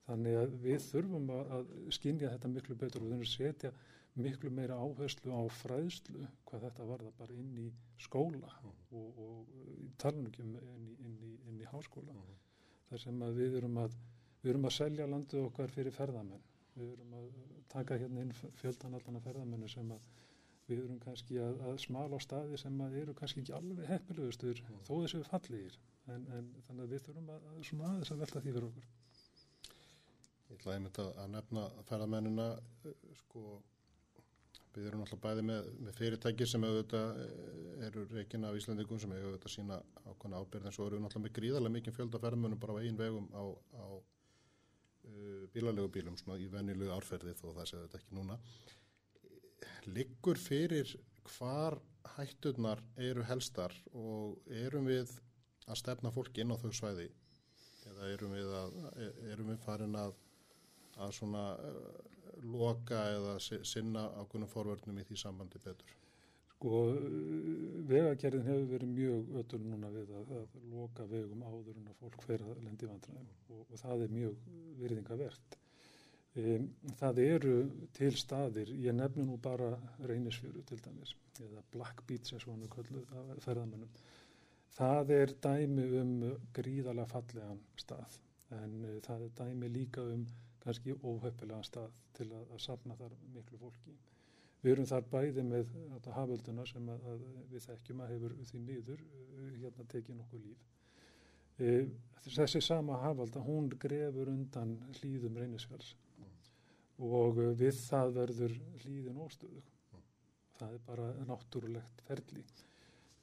þannig 0.07 0.39
að 0.43 0.55
við 0.67 0.87
þurfum 0.91 1.33
að, 1.33 1.57
að 1.57 1.75
skinja 1.97 2.33
þetta 2.35 2.53
miklu 2.53 2.79
betur 2.79 3.03
og 3.03 3.09
þurfum 3.09 3.27
að 3.27 3.33
setja 3.33 3.73
miklu 4.19 4.51
meira 4.53 4.77
áherslu 4.77 5.33
á 5.33 5.43
fræðslu 5.63 6.27
hvað 6.49 6.67
þetta 6.67 6.87
var 6.91 7.05
það 7.07 7.15
bara 7.21 7.37
inn 7.39 7.53
í 7.63 7.69
skóla 8.03 8.51
mm. 8.61 8.75
og, 8.99 9.21
og 9.25 9.95
talunum 10.03 10.35
inn 10.43 10.57
í, 10.59 10.97
inn 11.07 11.15
í, 11.17 11.33
inn 11.49 11.63
í 11.63 11.69
háskóla 11.71 12.13
mm. 12.13 12.35
þar 12.91 13.05
sem 13.07 13.25
að 13.25 13.41
við 13.41 13.57
erum 13.63 13.79
að 13.87 13.97
Við 14.43 14.53
erum 14.53 14.67
að 14.67 14.75
selja 14.77 15.07
landið 15.07 15.47
okkar 15.47 15.71
fyrir 15.71 15.95
ferðamenn. 15.95 16.43
Við 16.75 16.89
erum 16.97 17.15
að 17.21 17.29
taka 17.73 17.99
hérna 18.01 18.25
inn 18.25 18.35
fjöldan 18.35 18.97
allan 18.99 19.19
af 19.21 19.27
ferðamennu 19.29 19.69
sem 19.71 19.93
að 19.95 20.11
við 20.69 20.85
erum 20.85 21.01
kannski 21.03 21.39
að, 21.43 21.61
að 21.69 21.79
smala 21.83 22.19
á 22.19 22.21
staði 22.23 22.59
sem 22.61 22.81
að 22.85 22.97
eru 23.03 23.15
kannski 23.19 23.43
ekki 23.43 23.55
alveg 23.57 23.91
heppilegustur 23.91 24.63
mm. 24.63 24.81
þó 24.89 24.93
þessu 24.95 25.23
fallir. 25.29 25.79
En, 26.11 26.25
en 26.37 26.49
þannig 26.67 26.87
að 26.87 26.95
við 26.95 27.05
þurfum 27.07 27.31
að, 27.35 27.51
að 27.53 27.67
svona 27.69 27.91
aðeins 27.91 28.15
að 28.15 28.25
velta 28.25 28.43
því 28.43 28.55
fyrir 28.57 28.69
okkur. 28.71 28.89
Ég 30.53 30.57
ætlaði 30.59 30.79
einmitt 30.79 31.03
að, 31.03 31.13
að 31.23 31.31
nefna 31.37 31.67
ferðamennuna 31.89 32.49
sko 33.23 33.45
við 34.73 34.89
erum 34.89 35.03
alltaf 35.05 35.21
bæði 35.21 35.45
með, 35.45 35.69
með 35.85 35.97
fyrirtæki 35.99 36.47
sem 36.49 36.65
auðvitað 36.65 37.21
eru 37.89 38.05
reygin 38.13 38.47
af 38.49 38.57
Íslandingum 38.57 39.01
sem 39.03 39.13
auðvitað 39.13 39.55
sína 39.55 39.79
ákvæmna 40.07 40.41
ábyrð 40.41 40.69
en 40.69 40.77
svo 40.77 40.87
eru 40.89 40.99
við 40.99 41.09
alltaf 41.09 41.25
með 41.25 41.35
gríðarlega 41.39 41.77
mikið 41.77 41.97
fjölda 41.99 42.21
ferðamennum 42.23 42.63
bara 42.63 42.77
á 42.77 42.81
einn 42.81 43.01
vegum 43.01 43.29
á, 43.37 43.45
á 43.77 43.85
bílalegu 45.53 45.91
bílum 45.93 46.17
svona 46.19 46.39
í 46.41 46.49
venjulegu 46.53 46.93
árferði 46.95 47.35
þó 47.39 47.49
það 47.57 47.67
séu 47.71 47.81
þetta 47.85 47.99
ekki 48.01 48.19
núna 48.19 48.39
liggur 49.87 50.39
fyrir 50.39 50.95
hvar 51.37 51.79
hætturnar 52.17 52.83
eru 53.09 53.25
helstar 53.27 53.75
og 53.93 54.53
erum 54.63 54.89
við 54.91 55.11
að 55.67 55.79
stefna 55.83 56.13
fólki 56.15 56.43
inn 56.43 56.55
á 56.55 56.59
þau 56.59 56.73
svæði 56.75 57.09
eða 57.91 58.09
erum 58.15 58.35
við, 58.37 58.53
að, 58.59 58.79
erum 59.33 59.51
við 59.53 59.61
farin 59.65 59.99
að, 59.99 60.15
að 61.03 61.15
svona 61.19 61.45
uh, 61.59 61.83
loka 62.43 63.01
eða 63.17 63.37
sinna 63.43 64.07
ákveðnum 64.23 64.51
forvörnum 64.51 64.99
í 64.99 65.07
því 65.09 65.19
sambandi 65.21 65.63
betur? 65.63 65.95
Sko, 66.63 66.81
vegagerðin 67.91 68.45
hefur 68.47 68.67
verið 68.71 68.91
mjög 68.95 69.31
öllur 69.41 69.63
núna 69.67 69.89
við 69.91 70.11
að, 70.15 70.29
að 70.37 70.53
loka 70.71 71.07
vegum 71.11 71.41
áður 71.43 71.81
en 71.81 71.89
að 71.91 71.97
fólk 71.99 72.23
fer 72.23 72.45
að 72.47 72.61
lendi 72.63 72.87
vandræðum 72.87 73.33
og, 73.57 73.65
og 73.65 73.81
það 73.81 74.05
er 74.05 74.13
mjög 74.15 74.45
virðingavert. 74.79 75.57
Um, 76.39 76.69
það 77.01 77.19
eru 77.25 77.57
til 77.99 78.13
staðir, 78.23 78.71
ég 78.79 78.95
nefnu 78.95 79.25
nú 79.27 79.41
bara 79.43 79.73
reynisfjöru 80.07 80.63
til 80.71 80.79
dæmis, 80.85 81.17
eða 81.43 81.65
Black 81.75 82.05
Beach 82.07 82.31
er 82.39 82.47
kölluð 82.77 83.11
af 83.11 83.43
ferðamönnum. 83.43 83.91
Það 84.79 85.13
er 85.19 85.35
dæmi 85.49 85.89
um 85.99 86.15
gríðalega 86.55 87.11
fallegan 87.17 87.59
stað 87.75 88.21
en 88.61 88.79
uh, 88.87 89.01
það 89.03 89.27
er 89.27 89.37
dæmi 89.43 89.75
líka 89.81 90.07
um 90.15 90.23
kannski 90.63 90.95
óhöppilegan 91.03 91.67
stað 91.67 91.91
til 92.15 92.31
að, 92.31 92.47
að 92.55 92.67
safna 92.71 93.03
þar 93.03 93.19
miklu 93.35 93.65
fólki. 93.67 93.99
Við 94.63 94.73
erum 94.77 94.87
þar 94.87 95.07
bæði 95.11 95.43
með 95.47 95.71
hafölduna 96.15 96.65
sem 96.71 96.91
að, 96.93 97.07
að 97.11 97.23
við 97.51 97.65
þekkjum 97.67 98.03
að 98.05 98.13
hefur 98.15 98.35
því 98.51 98.61
miður 98.63 99.01
hérna 99.59 99.87
tekið 99.91 100.19
nokkuð 100.19 100.45
líf. 100.47 100.67
E, 101.59 101.73
þessi 102.29 102.63
sama 102.65 103.01
hafalda, 103.03 103.43
hún 103.43 103.69
grefur 103.83 104.31
undan 104.33 104.77
hlýðum 105.01 105.39
reynisfjáls 105.41 105.93
mm. 106.19 106.31
og 107.09 107.41
við 107.59 107.75
það 107.81 108.15
verður 108.21 108.55
hlýðin 108.85 109.21
óstöðu. 109.27 109.63
Mm. 109.93 110.05
Það 110.61 110.77
er 110.77 110.85
bara 110.87 111.09
náttúrulegt 111.29 112.05
ferli. 112.07 112.45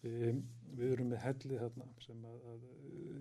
E, 0.04 0.34
við 0.76 0.94
erum 0.94 1.14
með 1.14 1.24
hellið 1.26 1.64
þarna 1.64 1.88
sem 2.04 2.28
að, 2.34 2.44
að 2.54 2.68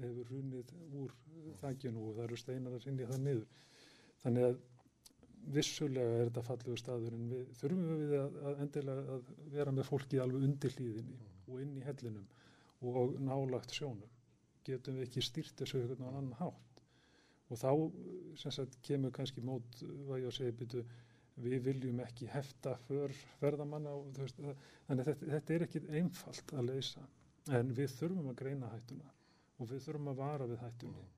hefur 0.02 0.34
runnið 0.34 0.75
úr 1.04 1.14
þakkinu 1.62 2.02
og 2.02 2.18
það 2.18 2.26
eru 2.26 2.42
steinar 2.42 2.76
að 2.76 2.84
sinni 2.84 3.08
það 3.08 3.25
niður. 3.25 3.48
Þannig 4.25 4.48
að 4.50 4.60
vissulega 5.55 6.21
er 6.21 6.28
þetta 6.28 6.45
fallegu 6.47 6.76
staður 6.81 7.17
en 7.17 7.26
við 7.33 7.50
þurfum 7.61 7.88
við 8.02 8.14
að, 8.19 8.38
að 8.50 8.62
endilega 8.64 9.17
að 9.17 9.33
vera 9.55 9.75
með 9.75 9.88
fólki 9.88 10.21
alveg 10.23 10.47
undir 10.49 10.76
hlýðinni 10.76 11.17
mm. 11.17 11.35
og 11.49 11.61
inn 11.64 11.75
í 11.78 11.85
hellinum 11.87 12.28
og 12.88 13.19
nálagt 13.25 13.75
sjónum. 13.75 14.14
Getum 14.69 14.99
við 14.99 15.09
ekki 15.09 15.25
stýrt 15.25 15.61
þessu 15.61 15.81
eitthvað 15.83 16.05
á 16.05 16.11
annan 16.12 16.38
hátt? 16.38 16.83
Og 17.49 17.61
þá 17.61 18.50
sagt, 18.52 18.76
kemur 18.85 19.14
kannski 19.17 19.45
mót 19.45 19.81
hvað 19.81 20.21
ég 20.21 20.31
að 20.31 20.37
segja 20.37 20.57
byrju 20.61 20.85
við 21.38 21.61
viljum 21.69 22.00
ekki 22.02 22.26
hefta 22.33 22.75
för 22.88 23.14
verðamanna 23.40 23.93
og, 23.95 24.09
veist, 24.19 24.40
þannig 24.88 25.05
að 25.05 25.12
þetta, 25.12 25.31
þetta 25.35 25.55
er 25.55 25.67
ekki 25.69 25.85
einfalt 26.00 26.55
að 26.59 26.73
leysa. 26.73 27.05
En 27.55 27.71
við 27.75 27.95
þurfum 27.95 28.33
að 28.33 28.40
greina 28.43 28.73
hættuna 28.75 29.14
og 29.59 29.71
við 29.71 29.87
þurfum 29.87 30.12
að 30.12 30.21
vara 30.21 30.50
við 30.50 30.67
hættunni. 30.67 31.07
mm 31.07 31.17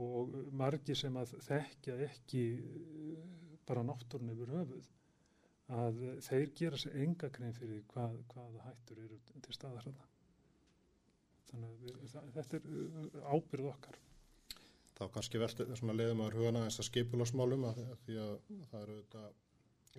og 0.00 0.32
margi 0.56 0.96
sem 0.96 1.16
að 1.20 1.34
þekkja 1.46 1.96
ekki 2.06 2.44
eh, 2.58 3.24
bara 3.68 3.84
náttúrun 3.86 4.32
yfir 4.34 4.54
höfuð 4.56 4.88
að 5.70 5.98
þeir 6.26 6.52
gera 6.58 6.78
sér 6.80 6.96
enga 7.04 7.28
grein 7.34 7.54
fyrir 7.54 7.82
hvað, 7.92 8.16
hvaða 8.32 8.64
hættur 8.66 9.02
eru 9.04 9.18
til 9.30 9.54
staðar 9.54 9.86
hana. 9.86 10.06
Þannig 11.50 11.68
að 11.68 11.84
við, 11.84 12.00
það, 12.14 12.30
þetta 12.38 12.58
er 12.58 12.70
eh, 12.70 13.28
ábyrð 13.34 13.70
okkar. 13.74 14.00
Þá 14.98 15.04
kannski 15.14 15.40
veltið 15.40 15.70
þessum 15.72 15.92
að 15.92 16.00
leiða 16.00 16.16
maður 16.18 16.38
hugana 16.40 16.66
þess 16.66 16.82
að 16.82 16.88
skipulasmálum 16.90 17.68
að 17.70 17.78
því 18.04 18.18
að 18.24 18.34
það 18.72 18.82
eru 18.82 18.98
þetta 19.00 19.28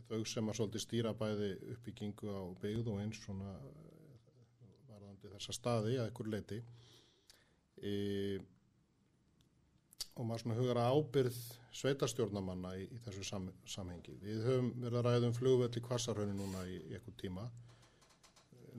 þau 0.07 0.25
sem 0.29 0.49
að 0.49 0.57
svolítið 0.57 0.83
stýra 0.85 1.13
bæði 1.19 1.49
uppbyggingu 1.73 2.31
á 2.31 2.41
byggð 2.61 2.91
og 2.93 3.01
eins 3.03 3.21
svona 3.23 3.55
eh, 3.55 4.75
varðandi 4.91 5.31
þessa 5.35 5.55
staði 5.55 5.97
að 5.99 6.11
ykkur 6.11 6.31
leiti. 6.31 6.59
Í 7.81 7.95
og 10.15 10.27
maður 10.27 10.43
svona 10.43 10.57
hugar 10.59 10.79
að 10.81 10.95
ábyrð 10.97 11.39
sveitarstjórnamanna 11.79 12.73
í, 12.79 12.87
í 12.91 12.99
þessu 13.05 13.25
sam, 13.25 13.47
samhengi. 13.69 14.17
Við 14.21 14.43
höfum 14.47 14.71
verið 14.81 14.99
að 14.99 15.07
ræða 15.07 15.29
um 15.29 15.37
flugvöld 15.37 15.77
í 15.77 15.83
kvassarhönni 15.85 16.35
núna 16.35 16.65
í 16.67 16.79
eitthvað 16.91 17.17
tíma. 17.21 17.45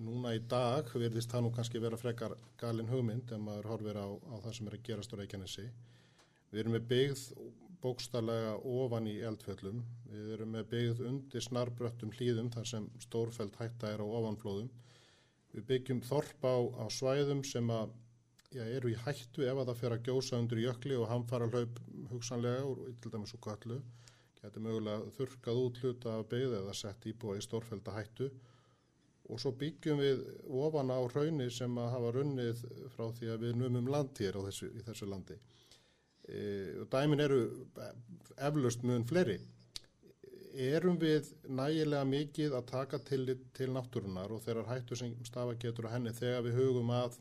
Núna 0.02 0.34
í 0.36 0.42
dag 0.48 0.88
verðist 0.92 1.32
það 1.32 1.46
nú 1.46 1.54
kannski 1.56 1.80
vera 1.80 2.00
frekar 2.00 2.36
galin 2.60 2.88
hugmynd 2.88 3.32
en 3.32 3.44
maður 3.46 3.70
horfir 3.72 3.98
á, 4.00 4.08
á 4.08 4.36
það 4.44 4.54
sem 4.58 4.68
er 4.68 4.76
að 4.76 4.86
gerast 4.88 5.12
á 5.12 5.16
Reykjanesi. 5.20 5.66
Við 6.52 6.62
erum 6.62 6.76
með 6.76 6.86
byggð 6.92 7.24
bókstallega 7.82 8.54
ofan 8.78 9.08
í 9.10 9.16
eldfjöllum. 9.26 9.82
Við 10.12 10.30
erum 10.36 10.54
með 10.54 10.68
byggð 10.72 11.02
undir 11.08 11.44
snarbröttum 11.44 12.12
hlýðum 12.14 12.52
þar 12.54 12.68
sem 12.68 12.88
stórfælt 13.02 13.58
hætta 13.58 13.90
er 13.90 14.04
á 14.04 14.06
ofanflóðum. 14.06 14.70
Við 15.52 15.66
byggjum 15.68 16.04
þorp 16.06 16.46
á, 16.46 16.56
á 16.80 16.86
svæðum 16.92 17.42
sem 17.44 17.72
að 17.72 17.96
já, 18.52 18.62
eru 18.64 18.92
í 18.92 19.00
hættu 19.04 19.47
ef 19.49 19.59
að 19.59 19.73
það 19.73 19.80
fer 19.82 19.97
að 19.97 20.06
gjósa 20.09 20.38
undir 20.42 20.62
jökli 20.62 20.97
og 20.99 21.09
hann 21.11 21.26
fara 21.28 21.49
hlaup 21.50 21.80
hugsanlega 22.12 22.64
og 22.68 22.87
til 23.02 23.12
dæmis 23.14 23.35
og 23.37 23.44
kallu 23.44 23.80
getur 24.42 24.64
mögulega 24.64 25.11
þurkað 25.16 25.61
út 25.62 25.78
hluta 25.82 26.16
af 26.18 26.26
beigð 26.30 26.56
eða 26.59 26.75
sett 26.75 27.06
íbúa 27.06 27.38
í 27.38 27.44
stórfælda 27.44 27.94
hættu. 27.94 28.28
Og 29.30 29.38
svo 29.38 29.52
byggjum 29.54 30.00
við 30.02 30.23
ofan 30.64 30.90
á 30.90 30.99
raunni 31.14 31.47
sem 31.54 31.78
að 31.78 31.92
hafa 31.94 32.12
runnið 32.16 32.64
frá 32.97 33.06
því 33.14 33.30
að 33.32 33.44
við 33.47 33.59
numum 33.61 33.90
land 33.94 34.18
hér 34.18 34.40
þessu, 34.49 34.71
í 34.75 34.82
þessu 34.82 35.09
landi. 35.09 35.38
E, 36.26 36.40
og 36.82 36.88
dæmin 36.90 37.23
eru 37.23 37.40
eflust 38.49 38.82
mun 38.82 39.06
fleiri. 39.06 39.38
Erum 40.52 40.99
við 41.00 41.30
nægilega 41.49 42.04
mikið 42.04 42.59
að 42.59 42.66
taka 42.75 42.99
til, 43.06 43.25
til 43.56 43.71
náttúrunar 43.73 44.35
og 44.35 44.42
þeirrar 44.44 44.73
hættu 44.75 44.99
sem 44.99 45.14
stafa 45.25 45.54
getur 45.54 45.88
á 45.88 45.94
henni 45.94 46.12
þegar 46.18 46.44
við 46.49 46.59
hugum 46.59 46.90
að 46.92 47.16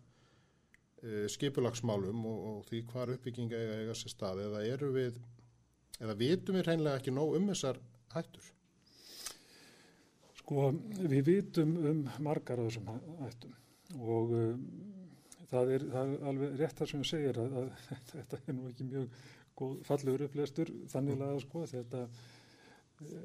skipulagsmálum 1.33 2.25
og, 2.29 2.42
og 2.51 2.66
því 2.70 2.81
hvar 2.92 3.14
uppbygginga 3.16 3.57
eiga, 3.57 3.77
eiga 3.81 3.98
sér 3.98 4.14
stað 4.14 4.44
eða 4.46 4.64
eru 4.70 4.92
við, 4.94 5.20
eða 6.00 6.18
vitum 6.20 6.57
við 6.57 6.68
hreinlega 6.68 7.01
ekki 7.01 7.14
nóg 7.16 7.37
um 7.40 7.50
þessar 7.50 7.79
hættur? 8.14 8.51
Sko 10.42 10.70
við 11.00 11.24
vitum 11.29 11.74
um 11.92 12.03
margar 12.22 12.61
af 12.61 12.70
þessum 12.70 12.92
hættum 13.24 13.57
og 14.00 14.35
um, 14.37 14.66
það, 15.50 15.74
er, 15.75 15.87
það 15.96 16.14
er 16.14 16.27
alveg 16.31 16.59
rétt 16.61 16.81
það 16.81 16.92
sem 16.94 17.07
segir 17.11 17.40
að, 17.42 17.57
að 17.61 17.72
þetta 18.14 18.42
er 18.42 18.57
nú 18.57 18.68
ekki 18.70 18.87
mjög 18.92 19.18
góð 19.61 19.74
fallegur 19.87 20.25
upplestur 20.27 20.72
þannig 20.92 21.25
að 21.25 21.42
sko 21.46 21.66
þetta 21.70 22.05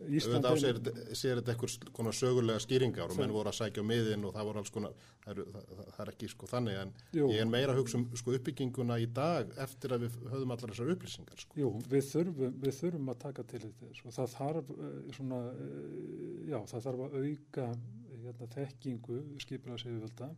Íslandi... 0.07 0.49
Þá 0.49 1.15
sér 1.17 1.41
þetta 1.41 1.53
eitthvað 1.53 1.91
konar 1.97 2.17
sögulega 2.17 2.63
skýringar 2.63 3.13
og 3.13 3.19
menn 3.19 3.35
voru 3.35 3.51
að 3.51 3.59
sækja 3.59 3.83
á 3.83 3.89
miðin 3.91 4.25
og 4.29 4.35
það 4.37 4.49
voru 4.49 4.63
alls 4.63 4.73
konar, 4.75 4.95
það 5.25 5.33
er, 5.33 5.51
það, 5.55 5.83
það 5.83 6.03
er 6.05 6.13
ekki 6.13 6.31
sko 6.33 6.49
þannig 6.51 6.79
en 6.81 6.93
Jú. 7.19 7.29
ég 7.35 7.43
er 7.43 7.51
meira 7.51 7.75
að 7.75 7.81
hugsa 7.81 7.99
um 7.99 8.07
sko 8.21 8.35
uppbygginguna 8.39 8.99
í 9.03 9.09
dag 9.19 9.53
eftir 9.67 9.97
að 9.97 10.07
við 10.07 10.19
höfum 10.33 10.55
allar 10.55 10.73
þessar 10.73 10.93
upplýsingar 10.95 11.43
sko. 11.43 11.59
Jú, 11.61 11.71
við 11.93 12.09
þurfum, 12.13 12.59
við 12.63 12.79
þurfum 12.81 13.13
að 13.13 13.21
taka 13.27 13.47
til 13.53 13.63
þetta 13.67 13.91
og 13.93 14.17
það 14.19 14.35
þarf 14.37 14.73
eh, 14.77 14.95
svona, 15.19 15.41
eh, 15.67 16.53
já 16.53 16.59
það 16.73 16.87
þarf 16.89 17.05
að 17.07 17.19
auka 17.23 17.67
hérna, 18.27 18.51
þekkingu 18.55 19.19
skipila 19.43 19.81
segjuvelda 19.83 20.31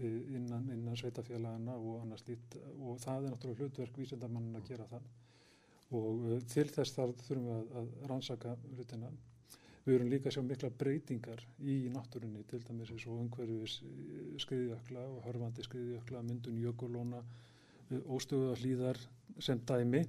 eh, 0.00 0.18
innan, 0.38 0.66
innan 0.74 0.98
sveitafélagana 0.98 1.76
og 1.76 2.02
annars 2.02 2.26
lít 2.28 2.58
og 2.80 2.98
það 3.04 3.28
er 3.28 3.36
náttúrulega 3.36 3.62
hlutverk 3.62 4.02
vísendamann 4.02 4.50
að 4.58 4.72
gera 4.72 4.88
það 4.90 5.06
og 5.94 6.26
uh, 6.26 6.36
til 6.50 6.66
þess 6.72 6.94
þar 6.96 7.14
þurfum 7.22 7.48
við 7.48 7.56
að, 7.56 7.72
að 7.80 8.06
rannsaka 8.10 8.54
hlutina. 8.74 9.10
Við 9.86 9.94
erum 9.94 10.08
líka 10.10 10.30
að 10.30 10.34
sjá 10.34 10.42
mikla 10.42 10.70
breytingar 10.80 11.42
í 11.62 11.76
náttúrunni, 11.94 12.42
til 12.50 12.58
dæmis 12.66 12.90
eins 12.90 13.04
og 13.06 13.20
umhverfis 13.22 13.76
uh, 13.86 14.32
skriðjökla 14.42 15.04
og 15.12 15.20
hörfandi 15.28 15.66
skriðjökla, 15.66 16.24
myndun 16.26 16.62
jökulóna, 16.64 17.22
uh, 17.22 18.00
óstöðuða 18.16 18.56
hlýðar 18.62 19.02
sem 19.38 19.60
dæmi 19.68 20.02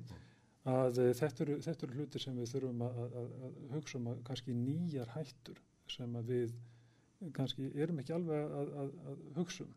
að 0.68 0.98
þetta 1.16 1.46
eru, 1.46 1.60
eru 1.72 1.94
hluti 1.96 2.20
sem 2.20 2.36
við 2.36 2.50
þurfum 2.56 2.82
að, 2.84 2.98
að, 3.06 3.28
að 3.48 3.60
hugsa 3.78 4.00
um 4.00 4.10
að 4.12 4.24
kannski 4.28 4.56
nýjar 4.58 5.14
hættur 5.14 5.62
sem 5.88 6.18
við 6.28 6.58
kannski 7.34 7.70
erum 7.80 8.02
ekki 8.02 8.16
alveg 8.18 8.58
að 8.58 8.92
hugsa 9.38 9.64
um. 9.64 9.72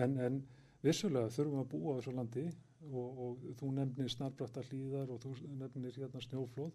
En, 0.00 0.16
en 0.18 0.40
vissulega 0.84 1.30
þurfum 1.34 1.62
að 1.62 1.70
búa 1.72 1.94
á 1.94 1.98
þessu 1.98 2.16
landi 2.16 2.44
og, 2.88 3.20
og 3.24 3.44
þú 3.60 3.74
nefnir 3.76 4.10
snarbrættar 4.12 4.66
hlýðar 4.70 5.12
og 5.12 5.20
þú 5.24 5.34
nefnir 5.60 5.98
hérna 6.00 6.22
snjóflóð 6.24 6.72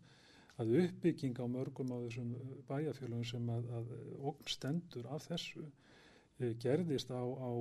að 0.61 0.71
uppbygging 0.81 1.39
á 1.41 1.45
mörgum 1.51 1.91
á 1.91 1.97
þessum 2.05 2.31
bæjarfjölum 2.69 3.25
sem 3.27 3.49
að, 3.51 3.67
að 3.79 3.91
okn 4.31 4.51
stendur 4.53 5.09
af 5.11 5.25
þessu 5.27 5.65
e, 5.65 6.53
gerðist 6.63 7.11
á, 7.11 7.19
á 7.19 7.51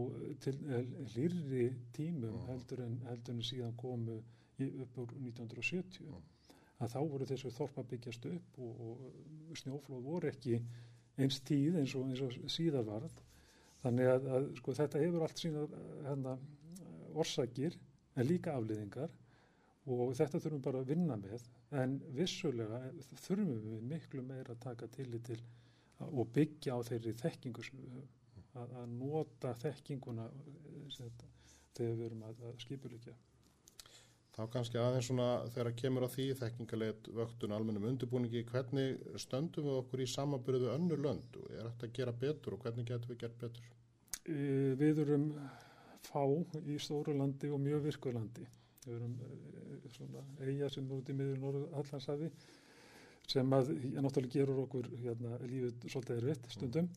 til, 0.44 0.54
e, 0.68 0.82
hlýrri 1.14 1.66
tímum 1.96 2.36
mm. 2.36 2.46
heldur 2.50 2.84
en, 2.86 2.96
heldur 3.08 3.34
en 3.34 3.48
síðan 3.48 3.76
komu 3.80 4.20
í, 4.60 4.70
upp 4.84 5.00
úr 5.02 5.14
1970 5.18 6.04
mm. 6.06 6.24
að 6.84 6.94
þá 6.94 7.00
voru 7.00 7.30
þessu 7.32 7.54
þorpa 7.56 7.86
byggjast 7.90 8.28
upp 8.30 8.60
og, 8.62 8.84
og 8.88 9.62
snjóflóð 9.62 10.06
voru 10.06 10.30
ekki 10.30 10.60
eins 11.18 11.40
tíð 11.46 11.80
eins 11.80 11.94
og, 11.98 12.06
eins 12.10 12.22
og 12.22 12.52
síðar 12.52 12.86
varð 12.86 13.18
þannig 13.82 14.12
að, 14.12 14.30
að 14.36 14.46
sko, 14.60 14.76
þetta 14.78 15.02
hefur 15.02 15.26
allt 15.26 15.42
sína 15.42 15.66
hérna, 16.06 16.38
orsakir 17.14 17.74
en 18.14 18.28
líka 18.28 18.54
afliðingar 18.54 19.12
og 19.84 20.14
þetta 20.16 20.40
þurfum 20.40 20.64
bara 20.64 20.80
að 20.80 20.90
vinna 20.94 21.16
með 21.20 21.44
en 21.82 21.98
vissulega 22.16 22.80
þurfum 23.26 23.54
við 23.66 23.86
miklu 23.90 24.24
meira 24.24 24.54
að 24.54 24.62
taka 24.64 24.88
til 24.94 25.10
í 25.12 25.20
til 25.26 25.40
og 26.04 26.30
byggja 26.34 26.76
á 26.76 26.80
þeirri 26.86 27.14
þekkingu 27.20 27.64
að, 28.54 28.72
að 28.80 28.88
nota 28.96 29.52
þekkinguna 29.60 30.26
eh, 30.30 31.22
þegar 31.74 31.96
við 31.98 32.04
erum 32.08 32.26
að, 32.28 32.42
að 32.48 32.58
skipulikja. 32.64 33.14
Þá 34.34 34.40
kannski 34.50 34.80
aðeins 34.82 35.08
svona 35.08 35.28
þegar 35.54 35.68
að 35.70 35.76
kemur 35.78 36.06
á 36.06 36.10
því 36.10 36.24
þekkingalegt 36.40 37.10
vöktun 37.14 37.54
almennum 37.54 37.86
undirbúningi, 37.86 38.42
hvernig 38.48 38.96
stöndum 39.22 39.68
við 39.68 39.76
okkur 39.78 40.02
í 40.02 40.08
samanbyrðu 40.10 40.72
önnu 40.72 40.98
lönd 40.98 41.38
og 41.38 41.52
er 41.52 41.68
þetta 41.68 41.86
að 41.86 41.94
gera 42.00 42.16
betur 42.24 42.56
og 42.56 42.64
hvernig 42.64 42.88
getum 42.88 43.12
við 43.12 43.20
gert 43.22 43.38
betur? 43.44 43.68
Eh, 44.24 44.72
við 44.80 45.04
erum 45.04 45.28
fá 46.04 46.22
í 46.64 46.76
stóru 46.82 47.16
landi 47.16 47.50
og 47.52 47.62
mjög 47.64 47.88
virku 47.88 48.12
landi. 48.14 48.46
Við 48.84 48.94
erum 48.98 49.16
eh, 49.24 49.88
svona 49.94 50.24
eiga 50.44 50.68
sem 50.72 50.86
er 50.86 50.98
út 50.98 51.10
í 51.10 51.16
miður 51.16 51.40
Norður 51.42 51.80
Allandsafi 51.80 52.30
sem 53.30 53.56
að 53.56 53.70
ja, 53.72 54.02
náttúrulega 54.04 54.32
gerur 54.34 54.64
okkur 54.66 54.88
hérna, 55.00 55.38
lífið 55.48 55.86
svolítið 55.88 56.18
erfitt 56.18 56.48
stundum. 56.52 56.88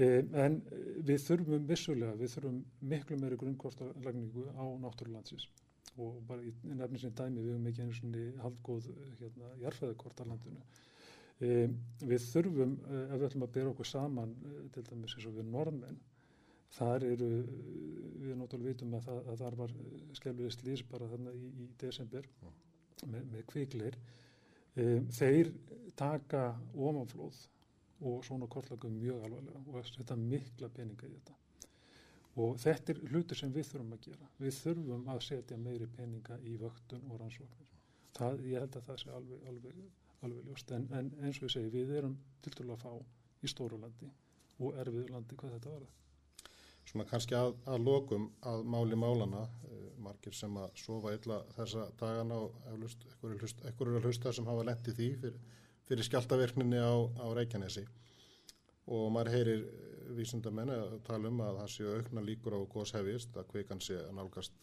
E, 0.00 0.06
en 0.40 0.60
við 1.04 1.24
þurfum 1.26 1.66
vissulega, 1.68 2.16
við 2.16 2.34
þurfum 2.34 2.60
miklu 2.92 3.18
meiri 3.20 3.36
grunnkortalagningu 3.40 4.46
á 4.56 4.64
náttúrulandsins 4.80 5.50
og 6.00 6.20
bara 6.28 6.44
í 6.46 6.52
nefnir 6.64 7.02
sem 7.02 7.12
dæmi 7.18 7.42
við 7.42 7.52
höfum 7.52 7.66
ekki 7.68 7.84
einu 7.84 7.96
svona 7.98 8.22
haldgóð 8.44 8.86
hérna, 9.18 9.50
jarfæðakort 9.60 10.22
á 10.22 10.24
landinu. 10.30 10.62
Um, 11.40 11.74
við 12.04 12.24
þurfum, 12.30 12.72
ef 12.86 13.12
við 13.16 13.26
ætlum 13.26 13.44
að 13.46 13.52
bera 13.56 13.72
okkur 13.74 13.88
saman, 13.88 14.32
til 14.72 14.84
dæmis 14.86 15.16
eins 15.16 15.28
og 15.28 15.36
við 15.36 15.50
norðmenn, 15.50 15.98
þar 16.76 17.06
eru, 17.08 17.28
við 18.20 18.36
náttúrulega 18.38 18.72
vitum 18.72 18.96
að, 18.96 19.06
það, 19.08 19.20
að 19.32 19.42
þar 19.42 19.58
var 19.60 19.76
skelvið 20.18 20.52
slís 20.54 20.82
bara 20.90 21.08
þarna 21.10 21.34
í, 21.34 21.50
í 21.64 21.68
desember 21.80 22.28
með, 23.06 23.24
með 23.32 23.46
kvikleir. 23.50 23.98
Um, 24.78 25.08
þeir 25.10 25.50
taka 25.98 26.44
omanflóð 26.78 27.40
og 28.06 28.24
svona 28.24 28.48
kortlagum 28.48 28.94
mjög 28.96 29.24
alvarlega 29.26 29.60
og 29.66 29.88
þetta 29.96 30.16
mikla 30.16 30.70
peninga 30.72 31.08
í 31.08 31.14
þetta. 31.16 31.36
Og 32.40 32.54
þetta 32.62 32.94
er 32.94 33.00
hlutur 33.10 33.36
sem 33.36 33.52
við 33.52 33.66
þurfum 33.72 33.96
að 33.96 34.04
gera. 34.06 34.28
Við 34.38 34.58
þurfum 34.62 35.08
að 35.12 35.24
setja 35.26 35.58
meiri 35.60 35.88
peninga 35.96 36.38
í 36.46 36.54
vöktun 36.60 37.02
og 37.10 37.18
rannsóknir. 37.20 37.66
Það, 38.16 38.44
ég 38.46 38.62
held 38.62 38.76
að 38.78 38.86
það 38.86 39.00
sé 39.02 39.10
alveg, 39.16 39.42
alveg, 39.50 39.80
alveg 40.26 40.46
ljóst. 40.48 40.72
En, 40.76 40.86
en 40.96 41.10
eins 41.24 41.40
og 41.40 41.48
ég 41.48 41.54
segi, 41.56 41.72
við 41.74 41.96
erum 41.98 42.16
til 42.44 42.54
dælu 42.56 42.76
að 42.76 42.84
fá 42.84 42.92
í 43.42 43.50
stóru 43.50 43.80
landi 43.80 44.08
og 44.60 44.78
erfiðu 44.80 45.10
landi 45.10 45.38
hvað 45.40 45.56
þetta 45.56 45.74
var. 45.74 45.88
Svona 46.90 47.06
kannski 47.06 47.36
að, 47.38 47.52
að 47.70 47.84
lokum 47.86 48.24
að 48.50 48.64
máli 48.66 48.96
málana, 48.98 49.44
uh, 49.68 49.82
margir 50.02 50.34
sem 50.34 50.56
að 50.58 50.72
sofa 50.80 51.12
illa 51.14 51.36
þessa 51.54 51.86
dagana 52.00 52.40
og 52.42 52.56
ekkur 53.70 53.92
eru 53.92 54.00
að 54.00 54.08
hlusta 54.08 54.32
sem 54.34 54.48
hafa 54.48 54.64
lendið 54.66 54.96
því 54.98 55.10
fyrir, 55.22 55.36
fyrir 55.86 56.08
skjáltaverkninni 56.08 56.80
á, 56.82 56.94
á 57.22 57.26
Reykjanesi 57.36 57.84
og 58.90 59.06
maður 59.14 59.30
heyrir 59.36 59.62
vísundamenn 60.16 60.72
að 60.74 60.96
tala 61.06 61.30
um 61.30 61.42
að 61.44 61.60
það 61.60 61.70
séu 61.74 61.92
aukna 61.94 62.24
líkur 62.26 62.56
á 62.58 62.60
góðs 62.72 62.94
hefist, 62.96 63.36
að 63.38 63.50
kvikan 63.52 63.82
sé 63.84 63.98
að 64.00 64.16
nálgast 64.16 64.56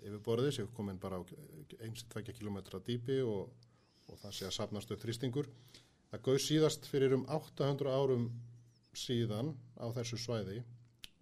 yfirborðið, 0.00 0.52
séu 0.56 0.68
komin 0.76 1.00
bara 1.00 1.20
á 1.20 1.22
eins 1.84 2.04
tvekja 2.10 2.34
kilometra 2.36 2.82
dýpi 2.84 3.20
og, 3.24 3.48
og 4.10 4.20
það 4.20 4.36
sé 4.36 4.48
að 4.48 4.56
sapnastu 4.58 4.98
þrýstingur. 5.00 5.48
Það 6.10 6.24
gauð 6.26 6.42
síðast 6.44 6.90
fyrir 6.90 7.16
um 7.16 7.24
800 7.30 7.94
árum 7.94 8.28
síðan 8.96 9.54
á 9.80 9.86
þessu 9.96 10.18
svæði 10.20 10.60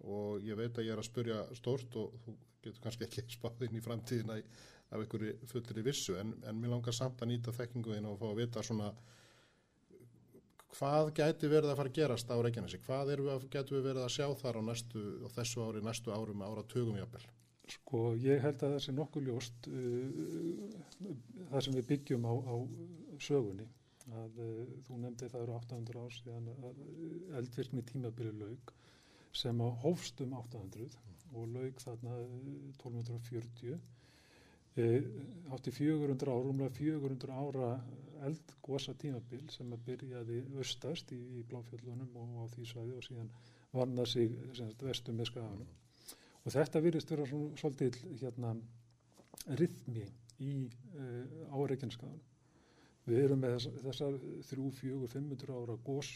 og 0.07 0.43
ég 0.45 0.57
veit 0.59 0.77
að 0.77 0.87
ég 0.87 0.95
er 0.95 1.01
að 1.01 1.09
spurja 1.09 1.39
stórt 1.57 1.95
og 1.99 2.15
þú 2.25 2.35
getur 2.63 2.83
kannski 2.83 3.07
ekki 3.07 3.25
spáð 3.37 3.67
inn 3.67 3.79
í 3.79 3.83
framtíðina 3.83 4.39
af 4.89 4.99
einhverju 5.03 5.49
fullri 5.51 5.85
vissu 5.85 6.17
en, 6.17 6.33
en 6.47 6.59
mér 6.59 6.73
langar 6.73 6.95
samt 6.95 7.21
að 7.21 7.33
nýta 7.33 7.53
þekkinguðin 7.55 8.07
og 8.09 8.19
fá 8.21 8.29
að 8.31 8.39
vita 8.41 8.63
svona 8.65 8.93
hvað 10.77 11.11
gæti 11.17 11.49
verið 11.49 11.71
að 11.71 11.79
fara 11.81 11.91
að 11.91 11.97
gerast 11.97 12.31
á 12.31 12.35
Reykjanesi? 12.39 12.79
Hvað 12.85 13.11
gæti 13.51 13.75
við 13.75 13.85
verið 13.89 14.05
að 14.05 14.13
sjá 14.15 14.27
þar 14.39 14.59
á, 14.59 14.61
næstu, 14.69 15.03
þessu 15.35 15.65
ári, 15.65 15.83
næstu 15.85 16.13
árum, 16.13 16.45
ára 16.45 16.63
tögum 16.69 16.99
jábel? 16.99 17.21
Sko, 17.69 18.13
ég 18.17 18.41
held 18.41 18.63
að 18.63 18.75
það 18.75 18.83
sé 18.85 18.93
nokkuð 18.97 19.27
ljóst 19.27 19.67
uh, 19.69 20.63
það 21.51 21.65
sem 21.65 21.75
við 21.77 21.89
byggjum 21.91 22.25
á, 22.25 22.33
á 22.33 22.55
sögunni 23.21 23.67
að 24.09 24.39
uh, 24.41 24.63
þú 24.87 25.01
nefndi 25.03 25.29
það 25.29 25.43
eru 25.43 25.57
800 25.59 26.05
árs 26.05 26.21
að 26.33 26.79
eldvirkni 27.41 27.85
tímabili 27.91 28.33
laug 28.39 28.73
sem 29.35 29.61
á 29.61 29.67
hófstum 29.83 30.33
800 30.33 30.97
og 31.37 31.47
laug 31.53 31.81
þarna 31.83 32.15
1240 32.81 33.75
uh, 33.75 35.53
átti 35.53 35.71
400 35.71 36.31
ára, 36.31 36.49
umlega 36.49 36.73
400 36.77 37.33
ára 37.33 37.69
eldgosa 38.27 38.95
tímabil 38.99 39.45
sem 39.53 39.69
að 39.73 39.85
byrjaði 39.87 40.39
östast 40.61 41.13
í, 41.15 41.19
í 41.39 41.43
Bláfjöldunum 41.49 42.15
og 42.19 42.41
á 42.41 42.45
því 42.55 42.65
svæði 42.67 42.97
og 42.97 43.05
síðan 43.05 43.29
varna 43.73 44.05
sig 44.09 44.33
sagt, 44.57 44.83
vestum 44.83 45.19
með 45.19 45.31
skaganum. 45.31 45.69
Mm. 45.69 46.17
Og 46.43 46.55
þetta 46.55 46.81
virðist 46.83 47.13
vera 47.13 47.27
svona, 47.29 47.59
svolítið 47.59 47.99
hérna 48.21 48.55
rithmi 49.59 50.05
í 50.43 50.53
uh, 50.65 51.55
áreikinskaganum. 51.55 52.25
Við 53.09 53.23
erum 53.23 53.41
með 53.43 53.55
þess, 53.55 53.79
þessar 53.85 54.19
3-4-500 54.51 55.55
ára 55.55 55.77
gos, 55.85 56.11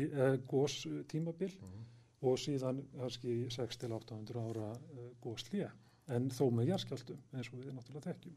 uh, 0.00 0.36
gos 0.50 0.82
tímabil 1.12 1.52
mm. 1.52 1.86
Og 2.20 2.40
síðan 2.40 2.82
kannski 2.98 3.36
6-800 3.54 4.42
ára 4.50 4.72
gos 5.24 5.46
hlýja 5.48 5.70
en 6.14 6.28
þó 6.34 6.46
með 6.52 6.72
jarskjaldum 6.74 7.20
eins 7.36 7.50
og 7.52 7.60
við 7.60 7.74
náttúrulega 7.76 8.10
þekkjum. 8.10 8.36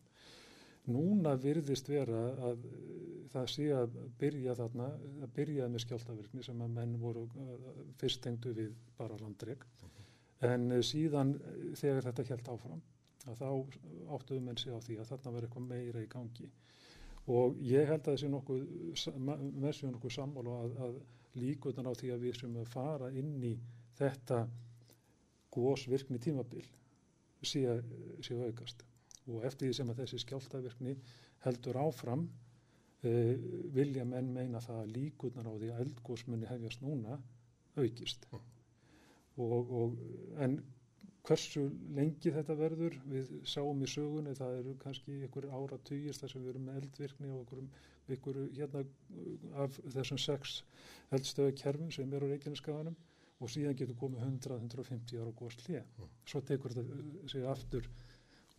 Núna 0.93 1.33
virðist 1.39 1.87
vera 1.87 2.21
að 2.49 2.63
það 3.31 3.45
sé 3.53 3.67
að 3.71 3.93
byrja 4.19 4.55
þarna, 4.59 4.89
að 5.23 5.29
byrja 5.37 5.69
með 5.71 5.85
skjáltavirkni 5.85 6.43
sem 6.43 6.63
að 6.63 6.73
menn 6.75 6.97
voru 6.99 7.23
fyrst 8.01 8.21
tengdu 8.25 8.51
við 8.57 8.73
bara 8.99 9.19
landreg 9.21 9.63
en 10.43 10.67
síðan 10.83 11.37
þegar 11.79 12.09
þetta 12.09 12.27
held 12.33 12.51
áfram 12.51 12.81
að 13.31 13.39
þá 13.39 13.47
áttuðum 14.17 14.49
menn 14.49 14.59
sig 14.59 14.75
á 14.75 14.79
því 14.83 14.99
að 14.99 15.09
þarna 15.13 15.33
verður 15.37 15.47
eitthvað 15.47 15.69
meira 15.69 16.03
í 16.03 16.09
gangi 16.11 16.49
og 17.31 17.59
ég 17.63 17.87
held 17.87 18.01
að 18.03 18.17
þessi 18.17 18.31
nokkuð, 18.33 18.63
með 19.63 19.75
sér 19.77 19.93
nokkuð 19.93 20.15
sammálu 20.17 20.55
að, 20.59 20.73
að 20.83 20.97
líkutan 21.39 21.89
á 21.89 21.93
því 21.97 22.13
að 22.13 22.25
við 22.27 22.39
sem 22.39 22.55
að 22.61 22.71
fara 22.73 23.09
inn 23.11 23.35
í 23.43 23.53
þetta 23.97 24.43
gósvirkni 25.53 26.19
tímabil 26.21 26.63
sé, 27.43 27.63
sé 28.23 28.37
aukast 28.39 28.83
og 29.29 29.45
eftir 29.47 29.69
því 29.69 29.75
sem 29.77 29.91
að 29.91 30.01
þessi 30.03 30.21
skjáltaverkni 30.23 30.95
heldur 31.45 31.79
áfram 31.83 32.25
uh, 32.27 33.33
vilja 33.75 34.05
menn 34.07 34.33
meina 34.35 34.61
það 34.63 34.81
að 34.83 34.93
líkurnar 34.97 35.49
á 35.49 35.53
því 35.53 35.71
að 35.71 35.83
eldgósmunni 35.85 36.49
hefjast 36.49 36.83
núna 36.85 37.19
aukist 37.77 38.27
mm. 38.31 38.47
og, 39.41 39.73
og 39.81 40.41
en 40.43 40.59
hversu 41.27 41.63
lengi 41.95 42.33
þetta 42.35 42.55
verður 42.59 42.97
við 43.07 43.29
sáum 43.47 43.83
í 43.83 43.87
sögunni 43.87 44.33
það 44.35 44.57
eru 44.59 44.73
kannski 44.81 45.21
ykkur 45.27 45.47
ára 45.55 45.79
týjist 45.87 46.23
þar 46.23 46.33
sem 46.33 46.43
við 46.43 46.53
erum 46.53 46.65
með 46.67 46.79
eldvirkni 46.81 47.31
og 47.31 47.45
ykkur, 47.45 47.61
ykkur 48.17 48.39
hérna 48.57 48.83
af 49.63 49.79
þessum 49.95 50.19
sex 50.19 50.57
eldstöðu 51.15 51.55
kerfum 51.61 51.93
sem 51.95 52.11
eru 52.17 52.27
á 52.27 52.31
Reykjaneskaðanum 52.33 52.97
og 53.39 53.51
síðan 53.51 53.77
getur 53.79 53.97
komið 53.99 54.25
100-150 54.27 55.23
ára 55.23 55.35
góðslið. 55.39 55.79
Mm. 55.99 56.11
Svo 56.31 56.41
tekur 56.47 56.75
þetta 56.75 57.31
sig 57.31 57.47
aftur 57.47 57.89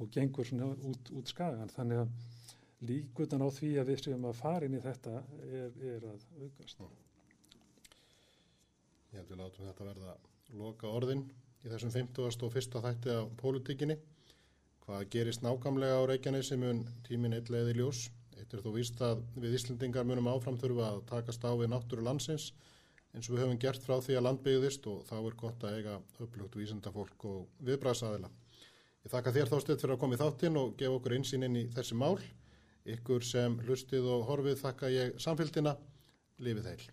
og 0.00 0.10
gengur 0.12 0.48
svona 0.48 0.72
út, 0.88 1.12
út 1.14 1.30
skagan. 1.30 1.72
Þannig 1.72 2.02
að 2.02 2.88
líkutan 2.88 3.44
á 3.44 3.48
því 3.54 3.70
að 3.80 3.92
við 3.92 4.02
séum 4.04 4.28
að 4.28 4.40
fara 4.40 4.68
inn 4.68 4.76
í 4.76 4.82
þetta 4.84 5.22
er, 5.46 5.78
er 5.94 6.08
að 6.10 6.26
aukast. 6.42 6.80
Mm. 6.80 7.00
Ég 9.12 9.20
held 9.20 9.32
við 9.32 9.40
látum 9.40 9.68
þetta 9.70 9.88
verða 9.92 10.16
loka 10.60 10.90
orðin 10.90 11.24
í 11.64 11.70
þessum 11.72 11.94
50. 11.94 12.44
og 12.44 12.52
fyrsta 12.52 12.82
þætti 12.84 13.14
af 13.14 13.32
pólitíkinni. 13.40 13.96
Hvað 14.84 15.08
gerist 15.14 15.42
nákamlega 15.44 15.96
á 15.96 16.08
Reykjanesi 16.10 16.58
mun 16.60 16.84
tímin 17.06 17.36
eða 17.38 17.64
í 17.72 17.78
ljós? 17.78 18.10
Eitt 18.36 18.52
er 18.52 18.60
þó 18.60 18.70
víst 18.74 19.00
að 19.00 19.22
við 19.40 19.56
Íslendingar 19.56 20.04
munum 20.04 20.28
áfram 20.28 20.58
þurfa 20.60 20.90
að 20.90 21.04
takast 21.08 21.44
á 21.46 21.50
við 21.56 21.70
náttúru 21.72 22.04
landsins 22.04 22.52
eins 23.14 23.28
og 23.28 23.36
við 23.36 23.44
höfum 23.44 23.60
gert 23.62 23.84
frá 23.86 24.00
því 24.02 24.16
að 24.18 24.24
landbyggðist 24.26 24.88
og 24.90 25.04
þá 25.06 25.14
er 25.20 25.36
gott 25.38 25.64
að 25.64 25.76
eiga 25.78 25.98
upplugt 26.24 26.56
vísendafólk 26.58 27.26
og 27.30 27.44
viðbræðsaðila. 27.68 28.30
Ég 29.04 29.12
þakka 29.12 29.34
þér 29.36 29.52
þástuð 29.52 29.80
fyrir 29.84 29.94
að 29.94 30.02
koma 30.02 30.18
í 30.18 30.20
þáttinn 30.24 30.58
og 30.58 30.74
gefa 30.80 30.98
okkur 30.98 31.16
einsýn 31.18 31.46
inn 31.46 31.60
í 31.60 31.64
þessi 31.76 31.98
mál. 32.00 32.18
Ykkur 32.84 33.24
sem 33.24 33.56
hlustið 33.64 34.10
og 34.10 34.26
horfið 34.28 34.60
þakka 34.64 34.92
ég 34.92 35.16
samfélgina. 35.22 35.78
Lífið 36.42 36.70
heil. 36.72 36.84